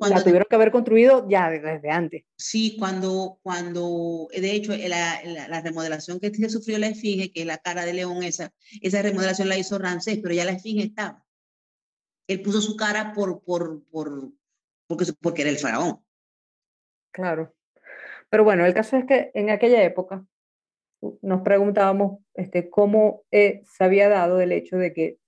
[0.00, 2.24] la tuvieron que haber construido ya desde antes.
[2.36, 7.58] Sí, cuando, cuando de hecho, la, la, remodelación que sufrió la esfinge, que es la
[7.58, 11.22] cara de león, esa, esa remodelación la hizo Ramsés, pero ya la esfinge estaba.
[12.26, 14.32] Él puso su cara por, por, por,
[14.86, 16.00] porque, porque era el faraón.
[17.12, 17.54] Claro.
[18.30, 20.24] Pero bueno, el caso es que en aquella época
[21.20, 25.18] nos preguntábamos este, cómo eh, se había dado el hecho de que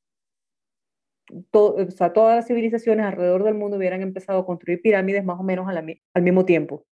[1.51, 5.43] o sea, todas las civilizaciones alrededor del mundo hubieran empezado a construir pirámides más o
[5.43, 6.85] menos al mismo tiempo.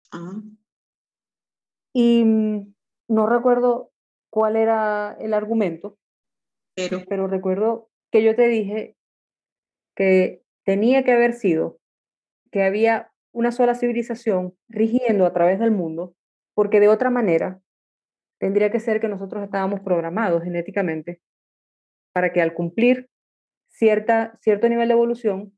[1.93, 2.74] Y mm,
[3.09, 3.91] no recuerdo
[4.30, 5.99] cuál era el argumento,
[6.74, 8.97] pero, pero recuerdo que yo te dije
[9.97, 11.78] que tenía que haber sido
[12.53, 16.14] que había una sola civilización rigiendo a través del mundo,
[16.55, 17.61] porque de otra manera
[18.39, 21.20] tendría que ser que nosotros estábamos programados genéticamente
[22.12, 23.09] para que al cumplir
[23.68, 25.57] cierta, cierto nivel de evolución,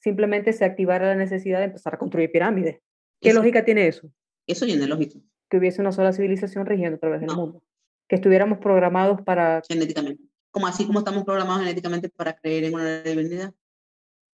[0.00, 2.80] simplemente se activara la necesidad de empezar a construir pirámides.
[3.20, 4.10] ¿Qué lógica tiene eso?
[4.46, 5.18] Eso tiene lógica.
[5.48, 7.62] Que hubiese una sola civilización rigiendo a través del mundo.
[8.06, 9.62] Que estuviéramos programados para...
[9.66, 10.22] Genéticamente.
[10.50, 13.54] Como así como estamos programados genéticamente para creer en una divinidad.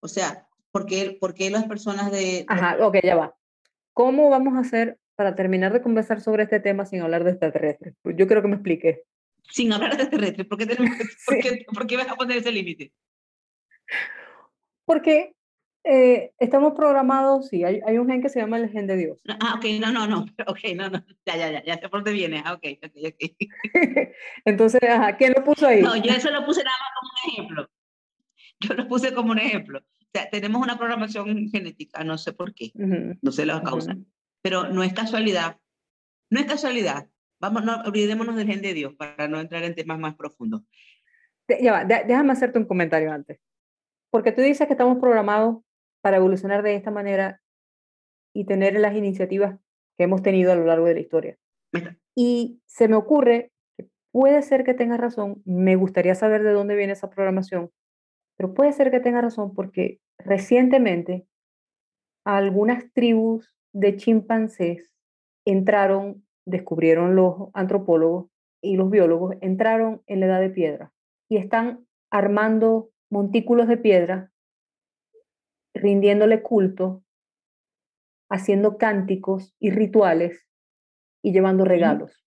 [0.00, 2.44] O sea, ¿Por qué, las personas de...
[2.48, 3.34] Ajá, ok, ya va.
[3.92, 7.94] ¿Cómo vamos a hacer para terminar de conversar sobre este tema sin hablar de extraterrestres?
[8.02, 9.02] Pues yo creo que me explique.
[9.50, 10.96] Sin hablar de extraterrestres, ¿por qué, tenemos,
[11.74, 12.92] por, qué, vas a poner ese límite?
[14.84, 15.34] Porque
[15.82, 19.20] eh, estamos programados, sí, hay, hay, un gen que se llama el gen de Dios.
[19.40, 22.12] Ah, ok, no, no, no, ok, no, no, ya, ya, ya, ya sé por dónde
[22.12, 23.48] viene, ah, ok, ok, ok.
[24.44, 25.82] Entonces, ajá, ¿quién lo puso ahí?
[25.82, 27.70] No, yo eso lo puse nada más como un ejemplo.
[28.60, 29.82] Yo lo puse como un ejemplo
[30.30, 33.96] tenemos una programación genética, no sé por qué, no sé la causa,
[34.42, 35.58] pero no es casualidad,
[36.30, 37.08] no es casualidad.
[37.40, 40.62] Vamos, no, olvidémonos del gen de Dios para no entrar en temas más profundos.
[41.60, 43.40] Ya va, déjame hacerte un comentario antes.
[44.10, 45.62] Porque tú dices que estamos programados
[46.02, 47.40] para evolucionar de esta manera
[48.34, 49.58] y tener las iniciativas
[49.96, 51.38] que hemos tenido a lo largo de la historia.
[52.14, 56.76] Y se me ocurre que puede ser que tenga razón, me gustaría saber de dónde
[56.76, 57.70] viene esa programación,
[58.40, 61.26] pero puede ser que tenga razón porque recientemente
[62.24, 64.90] algunas tribus de chimpancés
[65.44, 68.30] entraron, descubrieron los antropólogos
[68.62, 70.90] y los biólogos, entraron en la edad de piedra
[71.28, 74.32] y están armando montículos de piedra,
[75.74, 77.04] rindiéndole culto,
[78.30, 80.48] haciendo cánticos y rituales
[81.22, 82.24] y llevando regalos.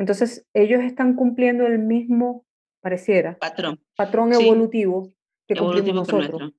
[0.00, 2.44] Entonces, ellos están cumpliendo el mismo,
[2.80, 5.12] pareciera, patrón, patrón evolutivo
[5.46, 6.52] que cumplimos nosotros.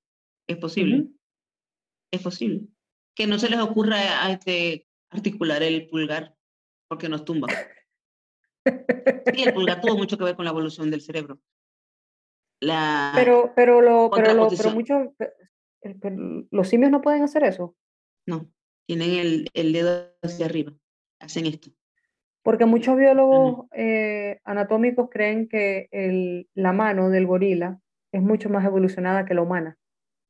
[0.47, 1.07] Es posible.
[2.11, 2.67] Es posible.
[3.15, 6.36] Que no se les ocurra a este, articular el pulgar
[6.89, 7.47] porque nos tumba.
[9.34, 11.39] Sí, el pulgar tuvo mucho que ver con la evolución del cerebro.
[12.61, 17.76] La pero, pero, lo, pero, lo, pero los simios no pueden hacer eso.
[18.28, 18.51] No,
[18.88, 20.74] tienen el, el dedo hacia arriba,
[21.19, 21.72] hacen esto.
[22.43, 27.79] Porque muchos biólogos eh, anatómicos creen que el, la mano del gorila
[28.11, 29.77] es mucho más evolucionada que la humana.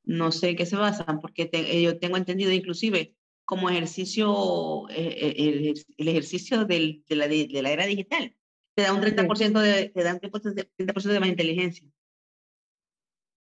[0.03, 1.49] No sé qué se basan, porque
[1.81, 7.71] yo tengo entendido inclusive como ejercicio, eh, eh, el, ejercicio del, de, la, de, la,
[7.71, 8.35] era digital.
[8.75, 11.87] Te da un 30%, de, te da un 30 de más inteligencia.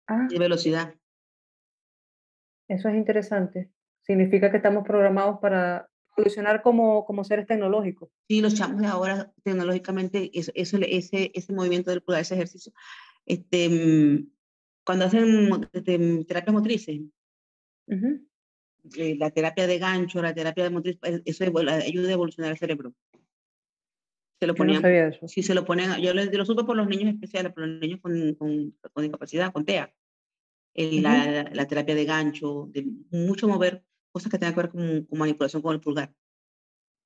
[0.06, 0.26] Ah.
[0.30, 0.94] Y velocidad.
[2.68, 3.70] Eso es interesante.
[4.02, 5.87] Significa que estamos programados para
[6.18, 8.10] evolucionar como, como seres tecnológicos.
[8.28, 12.72] Sí, los chamos de ahora tecnológicamente, eso, eso, ese, ese movimiento del pulgar, ese ejercicio,
[13.24, 14.30] este, mm,
[14.84, 17.00] cuando hacen este, terapias motrices,
[18.96, 22.58] eh, la terapia de gancho, la terapia de motriz, pues, eso ayuda a evolucionar el
[22.58, 22.94] cerebro.
[24.40, 24.82] Se lo ponían,
[25.26, 28.34] si se lo ponen, yo lo, supe por los niños especiales, por los niños con,
[28.34, 29.92] con, con discapacidad, con TEA.
[30.74, 35.18] la, la, terapia de gancho, de mucho mover cosas que tengan que ver con, con
[35.18, 36.14] manipulación con el pulgar.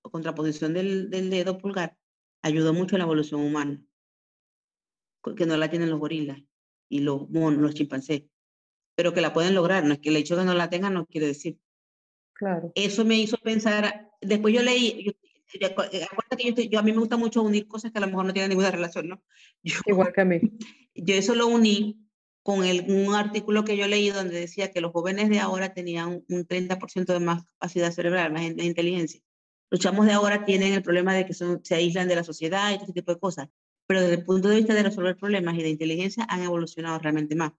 [0.03, 1.97] O contraposición del, del, dedo pulgar
[2.43, 3.81] ayudó mucho en la evolución humana,
[5.37, 6.43] que no la tienen los gorilas
[6.89, 8.25] y los monos, los chimpancés,
[8.97, 9.85] pero que la pueden lograr.
[9.85, 11.59] No es que el hecho de que no la tengan no quiere decir
[12.35, 12.73] Claro.
[12.75, 15.13] Eso me hizo pensar, después yo leí, yo,
[15.53, 18.49] que yo, a mí me gusta mucho unir cosas que a lo mejor no tienen
[18.49, 19.23] ninguna relación, ¿no?
[19.87, 20.41] Igual que a mí.
[20.95, 22.02] Yo eso lo uní
[22.43, 26.25] con el, un artículo que yo leí donde decía que los jóvenes de ahora tenían
[26.29, 29.21] un 30% de más capacidad cerebral, más, inteligencia.
[29.71, 32.75] Los chamos de ahora tienen el problema de que se aíslan de la sociedad y
[32.75, 33.49] todo ese tipo de cosas,
[33.87, 37.35] pero desde el punto de vista de resolver problemas y de inteligencia han evolucionado realmente
[37.35, 37.53] más.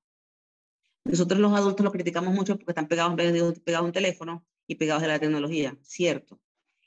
[1.06, 5.02] Nosotros los adultos lo criticamos mucho porque están pegados, pegados a un teléfono y pegados
[5.02, 6.40] de la tecnología, cierto.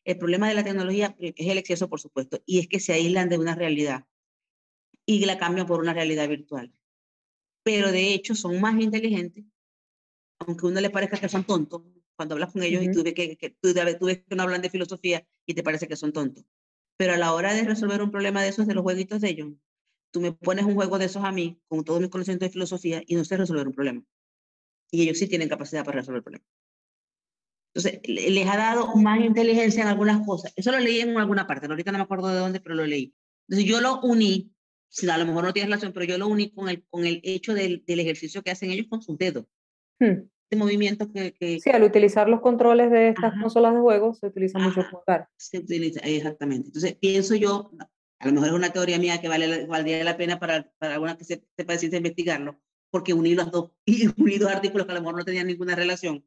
[0.04, 3.28] El problema de la tecnología es el exceso, por supuesto, y es que se aíslan
[3.28, 4.06] de una realidad
[5.04, 6.72] y la cambian por una realidad virtual.
[7.66, 9.44] Pero de hecho son más inteligentes,
[10.38, 11.82] aunque a uno le parezca que son tontos,
[12.14, 14.62] cuando hablas con ellos y tú ves que, que, tú, tú ves que no hablan
[14.62, 16.44] de filosofía y te parece que son tontos.
[16.96, 19.48] Pero a la hora de resolver un problema de esos, de los jueguitos de ellos,
[20.12, 23.02] tú me pones un juego de esos a mí, con todos mis conocimientos de filosofía,
[23.04, 24.04] y no sé resolver un problema.
[24.92, 26.46] Y ellos sí tienen capacidad para resolver problemas.
[27.74, 30.52] Entonces, les ha dado más inteligencia en algunas cosas.
[30.54, 33.12] Eso lo leí en alguna parte, ahorita no me acuerdo de dónde, pero lo leí.
[33.48, 34.55] Entonces, yo lo uní,
[34.88, 37.20] si a lo mejor no tiene relación, pero yo lo uní con el, con el
[37.22, 39.44] hecho del, del ejercicio que hacen ellos con sus dedos.
[39.98, 40.28] Hmm.
[40.48, 44.26] Este movimiento que, que, Sí, al utilizar los controles de estas consolas de juego, se
[44.26, 45.28] utiliza mucho el pulgar.
[45.36, 46.68] Se utiliza, exactamente.
[46.68, 47.72] Entonces, pienso yo,
[48.20, 51.16] a lo mejor es una teoría mía que vale, valdría la pena para, para alguna
[51.16, 52.60] que se, sepa decir investigarlo,
[52.90, 55.74] porque uní los dos, y uní dos artículos que a lo mejor no tenían ninguna
[55.74, 56.24] relación,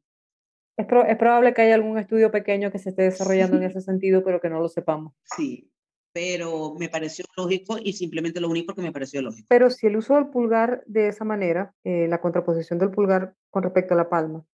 [0.80, 4.24] es, es, probable que haya algún estudio pequeño que se esté desarrollando en ese sentido,
[4.24, 5.12] pero que no lo sepamos.
[5.36, 5.70] Sí,
[6.12, 9.46] pero me pareció lógico y simplemente lo uní porque me pareció lógico.
[9.48, 13.62] Pero si el uso del pulgar de esa manera, eh, la contraposición del pulgar con
[13.62, 14.44] respecto a la palma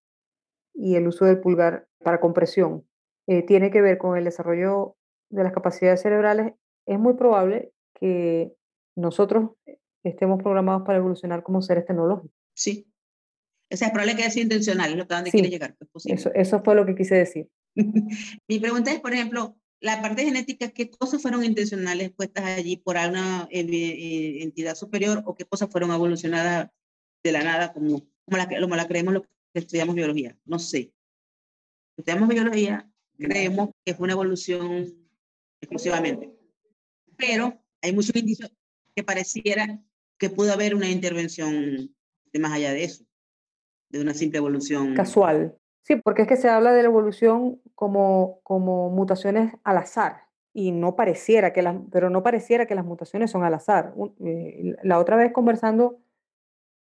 [0.74, 2.86] y el uso del pulgar para compresión,
[3.26, 4.96] eh, tiene que ver con el desarrollo
[5.30, 6.52] de las capacidades cerebrales,
[6.86, 8.54] es muy probable que
[8.94, 9.50] nosotros
[10.04, 12.30] estemos programados para evolucionar como seres tecnológicos.
[12.54, 12.86] Sí,
[13.72, 15.76] o sea, es probable que sido intencional, es lo que a donde quiere llegar.
[15.92, 17.48] Pues, eso, eso fue lo que quise decir.
[18.48, 22.96] Mi pregunta es, por ejemplo, la parte genética, ¿qué cosas fueron intencionales puestas allí por
[22.96, 26.70] una eh, eh, entidad superior o qué cosas fueron evolucionadas
[27.22, 29.22] de la nada como, como, la, como la creemos los
[29.52, 30.38] que estudiamos biología?
[30.44, 30.92] No sé.
[31.96, 34.94] Estudiamos biología, creemos que fue una evolución
[35.60, 36.32] exclusivamente.
[37.16, 38.50] Pero hay muchos indicios
[38.94, 39.82] que pareciera
[40.18, 41.94] que pudo haber una intervención
[42.32, 43.06] de más allá de eso
[43.88, 44.94] de una simple evolución.
[44.94, 45.56] Casual.
[45.86, 50.72] Sí, porque es que se habla de la evolución como, como mutaciones al azar y
[50.72, 53.94] no pareciera que las, pero no pareciera que las mutaciones son al azar.
[54.24, 56.00] Eh, la otra vez conversando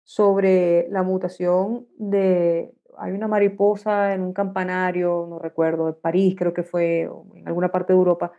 [0.04, 6.56] sobre la mutación de, hay una mariposa en un campanario, no recuerdo, de París creo
[6.56, 8.32] que fue, o en alguna parte de Europa.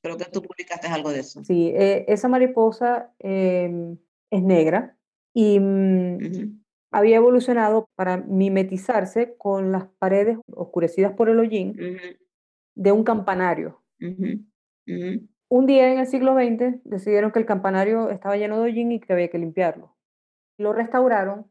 [0.00, 1.44] Creo que tú publicaste algo de eso.
[1.44, 3.98] Sí, eh, esa mariposa em,
[4.30, 4.96] es negra
[5.34, 6.64] y mm,
[6.96, 11.76] había evolucionado para mimetizarse con las paredes oscurecidas por el hollín
[12.74, 13.82] de un campanario.
[14.00, 19.00] Un día en el siglo XX decidieron que el campanario estaba lleno de hollín y
[19.00, 19.94] que había que limpiarlo.
[20.56, 21.50] Lo restauraron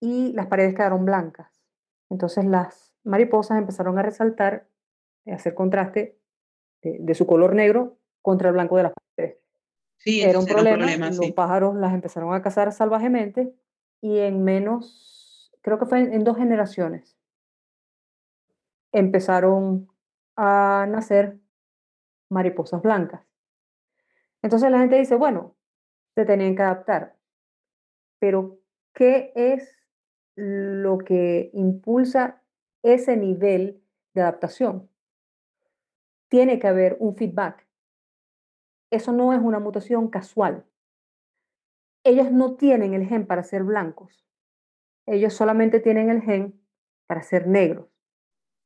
[0.00, 1.62] y las paredes quedaron blancas.
[2.10, 4.68] Entonces las mariposas empezaron a resaltar,
[5.26, 6.18] a hacer contraste
[6.82, 9.38] de, su color negro contra el blanco de las paredes.
[9.96, 13.54] Sí, era un problema, los pájaros las empezaron a cazar salvajemente
[14.04, 17.16] y en menos, creo que fue en, dos generaciones,
[18.92, 19.88] empezaron
[20.36, 21.38] a nacer
[22.28, 23.22] mariposas blancas.
[24.42, 25.56] Entonces la gente dice, bueno,
[26.14, 27.16] se tenían que adaptar,
[28.18, 28.58] pero
[28.92, 29.74] ¿qué es
[30.36, 32.42] lo que impulsa
[32.82, 33.82] ese nivel
[34.12, 34.90] de adaptación?
[36.28, 37.66] Tiene que haber un feedback.
[38.90, 40.66] Eso no es una mutación casual
[42.04, 44.24] ellos no tienen el gen para ser blancos.
[45.06, 46.60] Ellos solamente tienen el gen
[47.06, 47.88] para ser negros.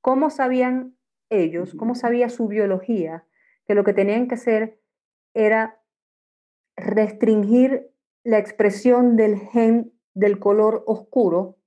[0.01, 0.97] ¿Cómo sabían
[1.31, 3.27] ellos, cómo sabía su biología,
[3.67, 4.81] que lo que tenían que hacer
[5.35, 5.83] era
[6.77, 7.91] restringir
[8.25, 11.59] la expresión del gen del color oscuro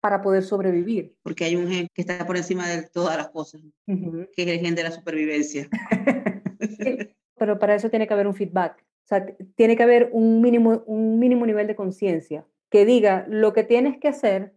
[0.00, 1.16] para poder sobrevivir?
[1.22, 4.60] Porque hay un gen que está por encima de todas las cosas, que es el
[4.60, 5.68] gen de la supervivencia.
[7.36, 8.84] pero para eso tiene que haber un feedback.
[9.04, 13.52] O sea, tiene que haber un mínimo, un mínimo nivel de conciencia que diga, lo
[13.52, 14.54] que tienes que hacer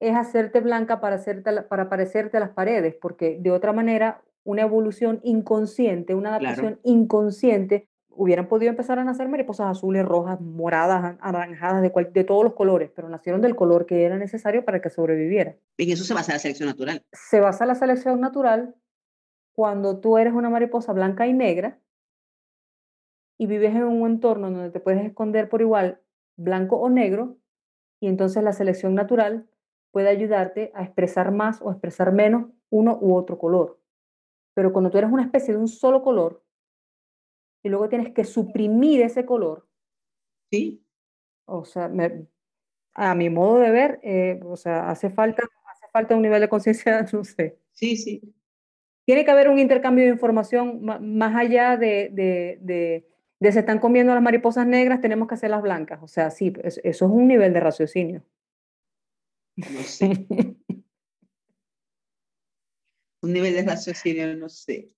[0.00, 4.62] es hacerte blanca para, hacerte, para parecerte a las paredes, porque de otra manera, una
[4.62, 11.82] evolución inconsciente, una adaptación inconsciente, hubieran podido empezar a nacer mariposas azules, rojas, moradas, anaranjadas,
[11.82, 15.56] de, de todos los colores, pero nacieron del color que era necesario para que sobreviviera.
[15.78, 17.04] ¿En eso se basa la selección natural?
[17.12, 18.74] Se basa la selección natural
[19.54, 21.78] cuando tú eres una mariposa blanca y negra,
[23.38, 26.00] y vives en un entorno donde te puedes esconder por igual
[26.36, 27.38] blanco o negro,
[28.00, 29.48] y entonces la selección natural
[29.92, 33.80] puede ayudarte a expresar más o expresar menos uno u otro color.
[34.54, 36.42] Pero cuando tú eres una especie de un solo color
[37.62, 39.66] y luego tienes que suprimir ese color,
[40.50, 40.84] sí.
[41.46, 41.90] O sea,
[42.94, 46.48] a mi modo de ver, eh, o sea, hace falta, hace falta un nivel de
[46.48, 47.58] conciencia, no sé.
[47.72, 48.34] Sí, sí.
[49.06, 53.06] Tiene que haber un intercambio de información más allá de, de de
[53.52, 56.00] se están comiendo las mariposas negras, tenemos que hacerlas blancas.
[56.02, 58.24] O sea, sí, eso es un nivel de raciocinio.
[59.56, 60.26] No sé.
[63.22, 64.90] un nivel de raciocinio, no sé.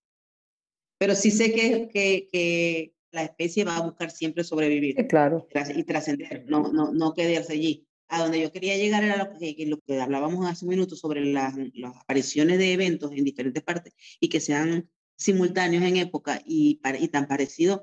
[0.99, 5.07] Pero sí sé que, que, que la especie va a buscar siempre sobrevivir.
[5.09, 5.49] claro.
[5.75, 7.87] Y trascender, no, no, no quedarse allí.
[8.09, 11.25] A donde yo quería llegar era lo que, lo que hablábamos hace un minuto sobre
[11.25, 16.81] las, las, apariciones de eventos en diferentes partes y que sean simultáneos en época y,
[17.01, 17.83] y tan parecidos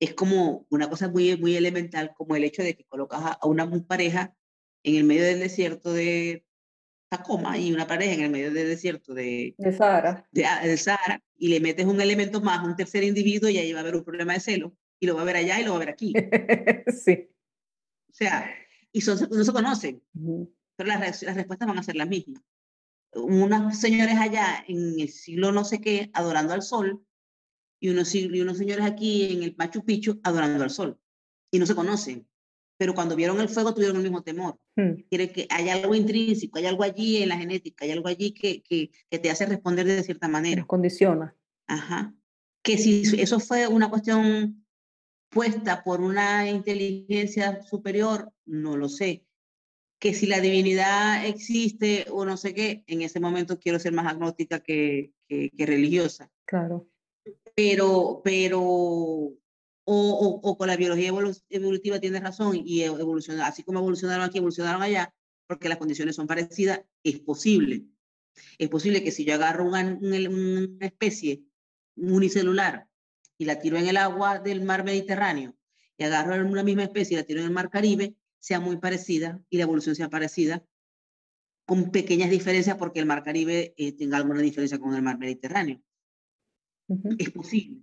[0.00, 3.68] es como una cosa muy, muy elemental, como el hecho de que colocas a una
[3.86, 4.34] pareja
[4.84, 6.44] en el medio del desierto de
[7.08, 10.26] Tacoma y una pareja en el medio del desierto de, de Sahara.
[10.30, 13.80] De, ah, Sahara y le metes un elemento más, un tercer individuo y ahí va
[13.80, 15.76] a haber un problema de celo y lo va a ver allá y lo va
[15.76, 16.12] a ver aquí.
[17.04, 17.30] sí.
[18.10, 18.50] O sea,
[18.92, 20.02] y son, no se conocen,
[20.76, 22.42] pero las, las respuestas van a ser las mismas.
[23.14, 27.04] Unas señores allá en el siglo no sé qué, adorando al sol,
[27.80, 30.98] y unos, y unos señores aquí en el Machu Picchu adorando al sol
[31.50, 32.26] y no se conocen.
[32.76, 34.58] Pero cuando vieron el fuego tuvieron el mismo temor.
[34.76, 35.02] Hmm.
[35.08, 38.62] Quiere que hay algo intrínseco, hay algo allí en la genética, hay algo allí que,
[38.62, 40.64] que, que te hace responder de cierta manera.
[40.66, 41.34] condiciona.
[41.66, 42.14] Ajá.
[42.62, 44.64] Que si eso fue una cuestión
[45.30, 49.24] puesta por una inteligencia superior, no lo sé.
[50.00, 54.06] Que si la divinidad existe o no sé qué, en ese momento quiero ser más
[54.06, 56.30] agnóstica que, que, que religiosa.
[56.44, 56.88] Claro
[57.58, 59.34] pero, pero, o,
[59.84, 61.08] o, con la biología
[61.48, 65.12] evolutiva tienes razón y evolucionar, así como evolucionaron aquí, evolucionaron allá,
[65.48, 67.84] porque las condiciones son parecidas, es posible.
[68.58, 71.42] Es posible que si yo agarro una, una especie
[71.96, 72.86] unicelular
[73.36, 75.56] y la tiro en el agua del mar Mediterráneo
[75.96, 79.42] y agarro una misma especie y la tiro en el mar Caribe, sea muy parecida
[79.50, 80.64] y la evolución sea parecida,
[81.66, 85.82] con pequeñas diferencias porque el mar Caribe eh, tenga alguna diferencia con el mar Mediterráneo.
[87.18, 87.82] Es posible.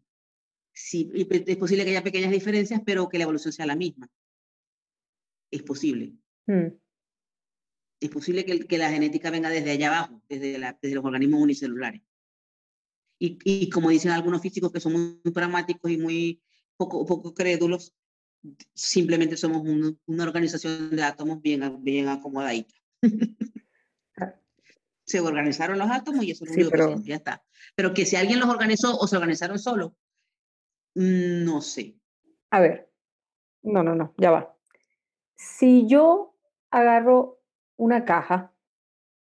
[0.74, 4.10] Sí, es posible que haya pequeñas diferencias, pero que la evolución sea la misma.
[5.51, 6.14] Es posible.
[6.47, 6.68] Mm.
[8.01, 11.41] Es posible que, que, la genética venga desde allá abajo, desde, la, desde los organismos
[11.41, 12.01] unicelulares.
[13.18, 16.41] Y, y, como dicen algunos físicos que son muy, pragmáticos y muy
[16.76, 17.95] poco, poco crédulos,
[18.74, 19.64] simplemente somos
[20.06, 22.76] una organización de átomos bien, bien acomodadita.
[25.06, 27.43] se organizaron los átomos y eso es lo que ya está.
[27.76, 29.95] Pero que si alguien los organizó o se organizaron solo,
[30.95, 31.95] no sé.
[32.49, 32.91] A ver,
[33.62, 34.58] no, no, no, ya va.
[35.36, 36.36] Si yo
[36.72, 37.41] agarro
[37.78, 38.53] una caja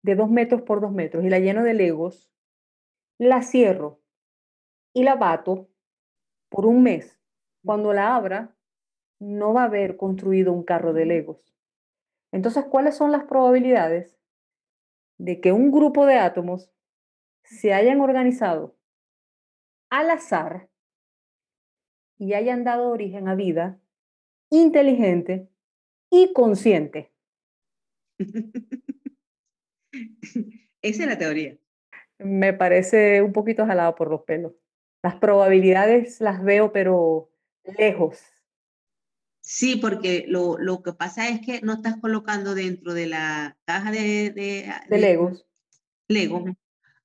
[0.03, 2.31] de dos metros por dos metros y la lleno de legos,
[3.18, 4.01] la cierro
[4.93, 5.68] y la bato
[6.49, 7.18] por un mes.
[7.64, 8.57] Cuando la abra,
[9.18, 11.55] no va a haber construido un carro de legos.
[12.33, 14.20] Entonces, ¿cuáles son las probabilidades
[15.21, 16.73] de que un grupo de átomos
[17.45, 18.75] se hayan organizado
[19.91, 20.71] al azar
[22.18, 23.79] y hayan dado origen a vida
[24.51, 25.51] inteligente
[26.11, 27.12] y consciente?
[30.83, 31.59] Esa es la teoría.
[32.18, 34.55] Me parece un poquito jalado por los pelos.
[35.03, 37.31] Las probabilidades las veo, pero
[37.79, 38.23] lejos.
[39.53, 43.91] Sí, porque lo, lo, que pasa es que no estás colocando dentro de la caja
[43.91, 45.45] de, de, de, Legos.
[46.07, 46.45] Lego,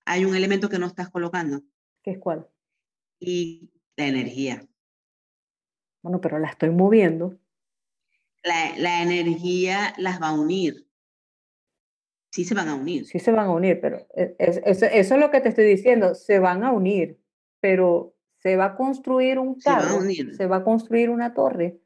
[0.05, 1.63] hay un elemento que no estás colocando.
[2.03, 2.47] ¿Qué es cuál?
[3.19, 4.63] Y la energía.
[6.03, 7.35] Bueno, pero la estoy moviendo.
[8.43, 10.87] La, la energía las va a unir.
[12.29, 13.07] Sí se van a unir.
[13.07, 16.37] Sí se van a unir, pero e, eso es lo que te estoy diciendo, se
[16.37, 17.19] van a unir,
[17.59, 19.99] pero se va a construir un carro,
[20.37, 21.81] se va a, construir una torre,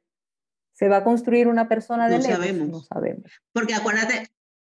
[0.80, 2.70] se va a construir una persona de no sabemos.
[2.70, 3.30] no sabemos.
[3.52, 4.30] Porque acuérdate,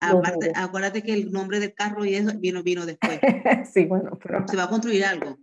[0.01, 3.21] acuérdate que el nombre del carro y eso vino, vino después.
[3.71, 4.49] sí, bueno, pero...
[4.49, 5.39] Se va a construir algo.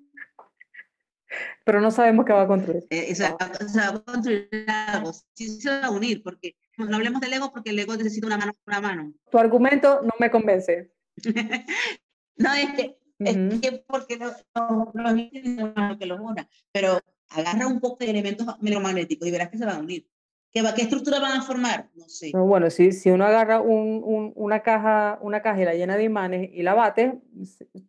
[1.64, 2.88] Pero no sabemos qué va a construir.
[2.90, 5.14] Eh, se va a construir algo.
[5.36, 8.38] Sí se va a unir, porque no hablemos del ego porque el ego necesita una
[8.38, 9.14] mano una mano.
[9.30, 10.92] Tu argumento no me convence.
[12.38, 17.00] no, es que, es que porque no, no, no que los una, pero
[17.30, 20.08] agarra un poco de elementos electromagnéticos y verás que se van a unir.
[20.52, 21.90] ¿Qué, ¿Qué estructura van a formar?
[21.96, 22.32] No sé.
[22.34, 26.04] bueno, si, si uno agarra un, un, una, caja, una caja y la llena de
[26.04, 27.20] imanes y la bate,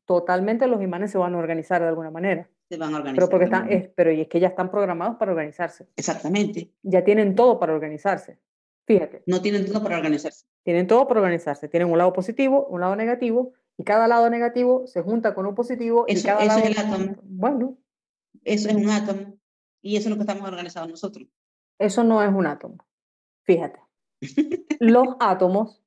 [0.05, 2.49] totalmente los imanes se van a organizar de alguna manera.
[2.69, 3.29] Se van a organizar.
[3.29, 5.89] Pero, porque están, es, pero y es que ya están programados para organizarse.
[5.97, 6.73] Exactamente.
[6.83, 8.39] Ya tienen todo para organizarse.
[8.87, 9.23] Fíjate.
[9.27, 10.47] No tienen todo para organizarse.
[10.65, 11.69] Tienen todo para organizarse.
[11.69, 15.55] Tienen un lado positivo, un lado negativo, y cada lado negativo se junta con un
[15.55, 16.05] positivo.
[16.09, 16.61] Eso, y cada eso lado...
[16.61, 17.17] es el átomo.
[17.23, 17.79] Bueno.
[18.45, 19.39] Eso es un átomo.
[19.81, 21.29] Y eso es lo que estamos organizados nosotros.
[21.79, 22.85] Eso no es un átomo.
[23.45, 23.81] Fíjate.
[24.81, 25.83] los átomos,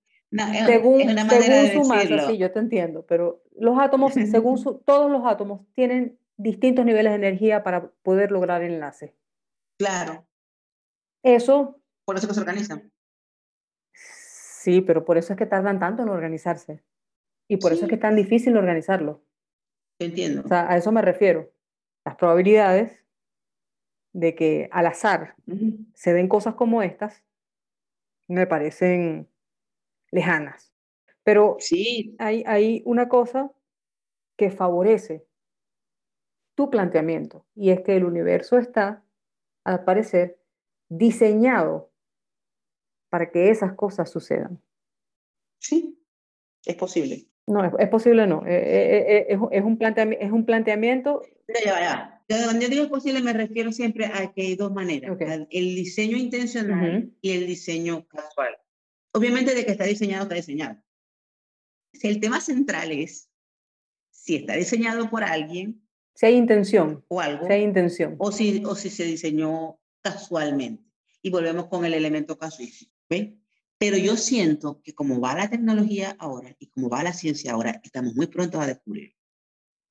[0.65, 5.25] según, según su masa, sí, yo te entiendo, pero los átomos, según su, todos los
[5.25, 9.15] átomos tienen distintos niveles de energía para poder lograr el enlace.
[9.77, 10.25] Claro.
[11.23, 11.79] Eso.
[12.05, 12.91] Por eso que se organizan.
[13.93, 16.83] Sí, pero por eso es que tardan tanto en organizarse.
[17.47, 19.23] Y por eso es que es tan difícil organizarlo.
[19.99, 20.43] Entiendo.
[20.45, 21.51] O sea, a eso me refiero.
[22.05, 23.00] Las probabilidades
[24.14, 25.36] de que al azar
[25.93, 27.24] se den cosas como estas
[28.28, 29.30] me parecen
[30.12, 30.74] lejanas.
[31.24, 32.16] Pero sí.
[32.20, 33.51] hay, hay una cosa
[34.38, 35.26] que favorece
[36.55, 39.03] tu planteamiento y es que el universo está,
[39.64, 40.39] al parecer,
[40.89, 41.91] diseñado
[43.09, 44.62] para que esas cosas sucedan.
[45.59, 46.01] Sí,
[46.66, 47.28] es posible.
[47.47, 48.45] No, es, posible no.
[48.45, 51.21] Eh, eh, eh, es, es, un planteamiento, es un planteamiento.
[51.66, 52.20] Ya, ya.
[52.43, 55.17] Cuando yo digo posible me refiero siempre a que hay dos maneras,
[55.49, 58.58] el diseño intencional y el diseño casual.
[59.13, 60.82] Obviamente de que está diseñado, está diseñado.
[61.93, 63.32] Si el tema central es
[64.21, 65.82] si está diseñado por alguien.
[66.13, 67.03] Si hay intención.
[67.08, 67.47] O algo.
[67.47, 68.16] Si hay intención.
[68.20, 70.83] O si, o si se diseñó casualmente.
[71.24, 72.91] Y volvemos con el elemento casuístico.
[73.78, 77.82] Pero yo siento que como va la tecnología ahora y como va la ciencia ahora,
[77.83, 79.16] estamos muy prontos a descubrir.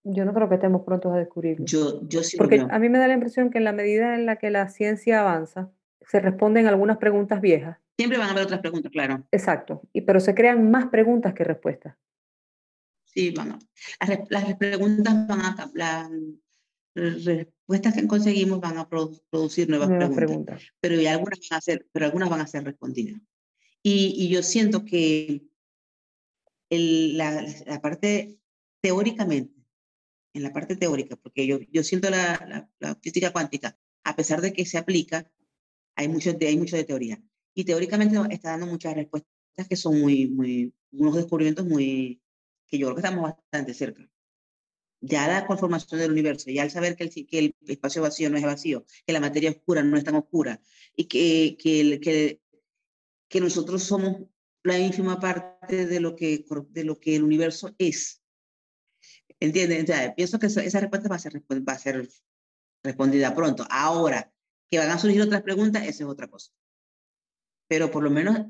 [0.03, 1.67] Yo no creo que estemos prontos a descubrirlo.
[1.67, 4.27] Yo, yo sí Porque a mí me da la impresión que en la medida en
[4.27, 5.71] la que la ciencia avanza,
[6.01, 7.79] se responden algunas preguntas viejas.
[7.97, 9.25] Siempre van a haber otras preguntas, claro.
[9.31, 9.83] Exacto.
[9.93, 11.97] Y, pero se crean más preguntas que respuestas.
[13.05, 16.11] Sí, a, las, las preguntas van a, las
[16.95, 22.07] respuestas que conseguimos van a producir nuevas, preguntas, preguntas, Pero, algunas van a ser, pero
[22.07, 23.21] algunas van a ser respondidas.
[23.83, 25.43] Y, y yo siento que
[26.71, 28.39] el, la, la, parte
[28.81, 29.60] teóricamente,
[30.33, 34.53] en la parte teórica, porque yo, yo siento la, la, física cuántica, a pesar de
[34.53, 35.31] que se aplica,
[35.97, 37.23] hay mucho, de, hay mucho de teoría.
[37.55, 39.29] Y teóricamente está dando muchas respuestas
[39.69, 42.23] que son muy, muy, unos descubrimientos muy,
[42.67, 44.09] que yo creo que estamos bastante cerca.
[45.03, 48.37] Ya la conformación del universo, ya al saber que el, que el espacio vacío no
[48.37, 50.61] es vacío, que la materia oscura no es tan oscura,
[50.95, 52.41] y que, que,
[53.29, 54.27] que nosotros somos
[54.63, 58.20] la ínfima parte de lo que, de lo que el universo es.
[59.41, 59.87] ¿Entienden?
[60.15, 62.09] pienso que esa, respuesta va a, ser, va a ser
[62.85, 63.67] respondida pronto.
[63.71, 64.31] Ahora,
[64.71, 66.53] Que van a surgir otras preguntas, esa es otra cosa.
[67.67, 68.47] Pero por lo menos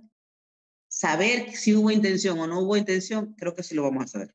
[0.88, 4.34] saber si hubo intención o no hubo intención, creo que sí lo vamos a saber.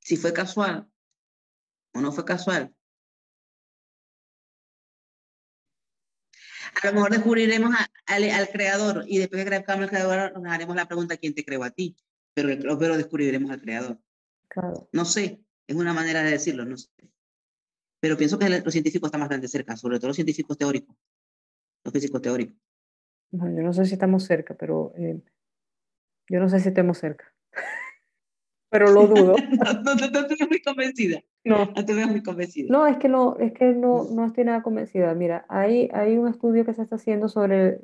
[0.00, 0.90] Si fue casual
[1.94, 2.74] o no fue casual.
[6.82, 7.74] A lo mejor descubriremos
[8.06, 11.64] al, creador y después que creamos al creador nos haremos la pregunta ¿quién te creó
[11.64, 11.96] a ti?
[12.34, 14.00] Pero, pero descubriremos al creador.
[14.92, 16.90] No sé, es una manera de decirlo, no sé.
[18.00, 20.96] Pero pienso que los científicos están bastante cerca, sobre todo los científicos teóricos,
[21.84, 22.56] los físicos teóricos.
[23.32, 25.20] yo no sé si estamos cerca, pero eh,
[26.28, 27.32] yo no sé si estamos cerca.
[28.70, 29.36] pero lo dudo.
[29.84, 31.22] no, no, no, estoy muy convencida.
[31.44, 31.72] No.
[31.74, 32.68] No te veo muy convencida.
[32.70, 35.14] No, es que no, es que no, no estoy nada convencida.
[35.14, 37.80] Mira, hay, hay un estudio que se está haciendo sobre,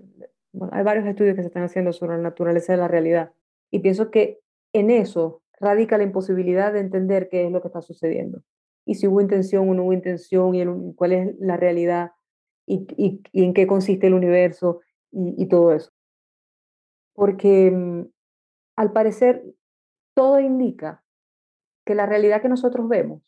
[0.52, 3.32] bueno, hay varios estudios que se están haciendo sobre la naturaleza de la realidad.
[3.70, 4.40] Y pienso que
[4.72, 8.43] en eso radica la imposibilidad de entender qué es lo que está sucediendo.
[8.84, 12.10] Y si hubo intención o no hubo intención, y cuál es la realidad,
[12.66, 14.80] y, y, en qué consiste el universo,
[15.12, 15.93] y, y todo eso.
[17.14, 18.06] Porque mm,
[18.76, 19.44] al parecer
[20.14, 21.05] todo indica
[21.86, 23.22] que la realidad que nosotros vemos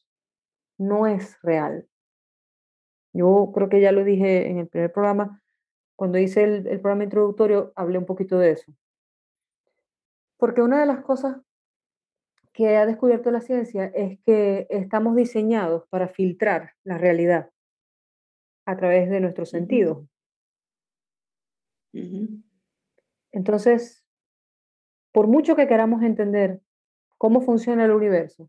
[0.77, 1.87] no es real.
[3.13, 5.41] Yo creo que ya lo dije en el primer programa,
[5.97, 8.73] cuando hice el, el programa introductorio, hablé un poquito de eso.
[10.37, 11.37] Porque una de las cosas
[12.55, 17.51] que ha descubierto la ciencia es que estamos diseñados para filtrar la realidad
[18.65, 20.07] a través de nuestros sentidos.
[23.33, 24.07] Entonces,
[25.13, 26.61] por mucho que queramos entender
[27.19, 28.49] cómo funciona el universo,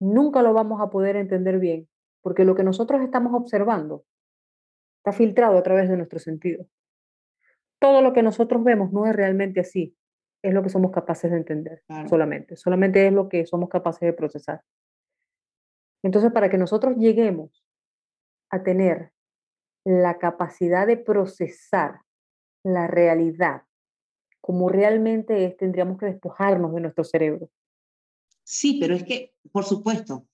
[0.00, 1.88] nunca lo vamos a poder entender bien,
[2.22, 4.04] porque lo que nosotros estamos observando
[4.98, 6.66] está filtrado a través de nuestros sentidos.
[7.78, 9.96] Todo lo que nosotros vemos no es realmente así,
[10.48, 14.12] es lo que somos capaces de entender solamente, solamente es lo que somos capaces de
[14.12, 14.62] procesar.
[16.02, 17.64] Entonces, para que nosotros lleguemos
[18.50, 19.12] a tener
[19.84, 22.00] la capacidad de procesar
[22.64, 23.62] la realidad
[24.46, 27.50] como realmente es, tendríamos que despojarnos de nuestro cerebro.
[28.44, 30.24] Sí, pero es que, por supuesto,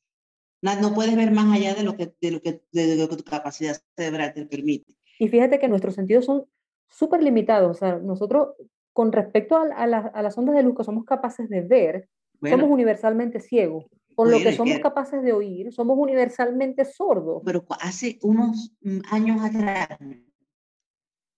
[0.61, 3.25] no puedes ver más allá de lo que, de lo que, de lo que tu
[3.25, 4.95] capacidad cerebral te permite.
[5.19, 6.45] Y fíjate que nuestros sentidos son
[6.91, 7.71] súper limitados.
[7.71, 8.49] O sea, nosotros,
[8.93, 12.09] con respecto a, a, a, las ondas de luz que somos capaces de ver,
[12.43, 13.87] somos universalmente ciegos.
[14.15, 17.43] Con lo que somos capaces de oír, somos universalmente sordos.
[17.45, 19.89] Pero hace unos mm, años atrás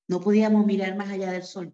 [0.09, 1.73] no podíamos mirar más allá del sol.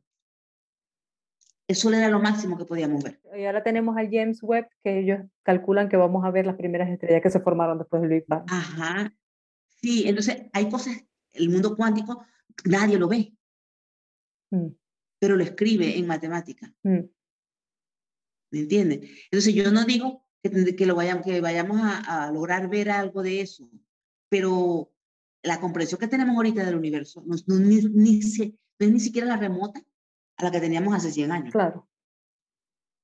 [1.66, 3.20] Eso era lo máximo que podíamos ver.
[3.34, 6.90] Y ahora tenemos al James Webb, que ellos calculan que vamos a ver las primeras
[6.90, 8.44] estrellas que se formaron después del Big Bang.
[8.48, 9.14] Ajá.
[9.80, 11.02] Sí, entonces hay cosas,
[11.32, 12.24] el mundo cuántico,
[12.64, 13.32] nadie lo ve,
[14.50, 14.66] mm.
[15.20, 16.74] Pero lo escribe en matemática.
[16.82, 17.04] Mm.
[18.50, 19.08] ¿Me entiendes?
[19.30, 23.22] Entonces yo no digo que, que, lo vayamos, que vayamos a, a, lograr ver algo
[23.22, 23.70] de eso,
[24.28, 24.90] pero
[25.42, 28.46] la comprensión que tenemos ahorita del universo no, no, ni, ni, se,
[28.78, 29.80] no es ni siquiera la remota
[30.36, 31.52] a la que teníamos hace 100 años.
[31.52, 31.88] Claro.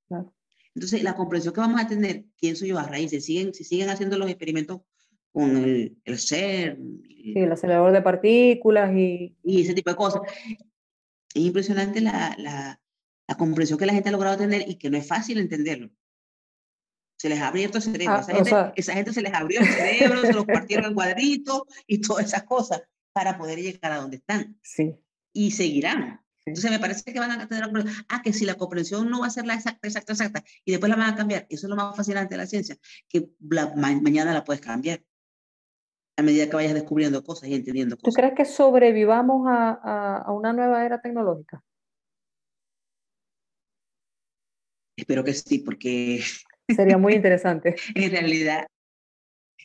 [0.08, 0.34] claro.
[0.74, 3.88] Entonces, la comprensión que vamos a tener, pienso yo, a raíz, se siguen, se siguen
[3.88, 4.80] haciendo los experimentos
[5.32, 7.02] con el, el CERN.
[7.08, 9.36] Sí, el acelerador de partículas y...
[9.42, 10.22] Y ese tipo de cosas.
[11.36, 12.80] Es impresionante la, la,
[13.28, 15.90] la comprensión que la gente ha logrado tener y que no es fácil entenderlo.
[17.18, 18.14] Se les ha abierto el cerebro.
[18.14, 18.72] Ah, esa, gente, sea...
[18.74, 22.44] esa, gente, se les abrió el cerebro, se los partieron en cuadritos y todas esas
[22.44, 22.82] cosas
[23.12, 24.58] para poder llegar a donde están.
[24.62, 24.94] Sí.
[25.34, 26.22] Y seguirán.
[26.46, 27.68] Entonces me parece que van a tener
[28.08, 30.88] ah, que si la comprensión no va a ser la exacta, exacta, exacta, y después
[30.88, 33.92] la van a cambiar, eso es lo más fascinante de la ciencia, que la, ma
[34.00, 35.02] mañana la puedes cambiar
[36.16, 38.14] a medida que vayas descubriendo cosas y entendiendo cosas.
[38.14, 41.62] ¿Tú crees que sobrevivamos a, a, a una nueva era tecnológica?
[44.96, 46.22] Espero que sí, porque...
[46.74, 47.76] Sería muy interesante.
[47.94, 48.66] en realidad,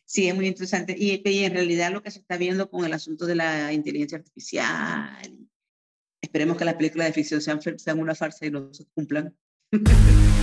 [0.06, 0.96] sí, es muy interesante.
[0.98, 4.18] Y, y, en realidad lo que se está viendo con el asunto de la inteligencia
[4.18, 5.50] artificial
[6.22, 9.36] Esperemos que las películas de ficción sean, sean una farsa y no se cumplan.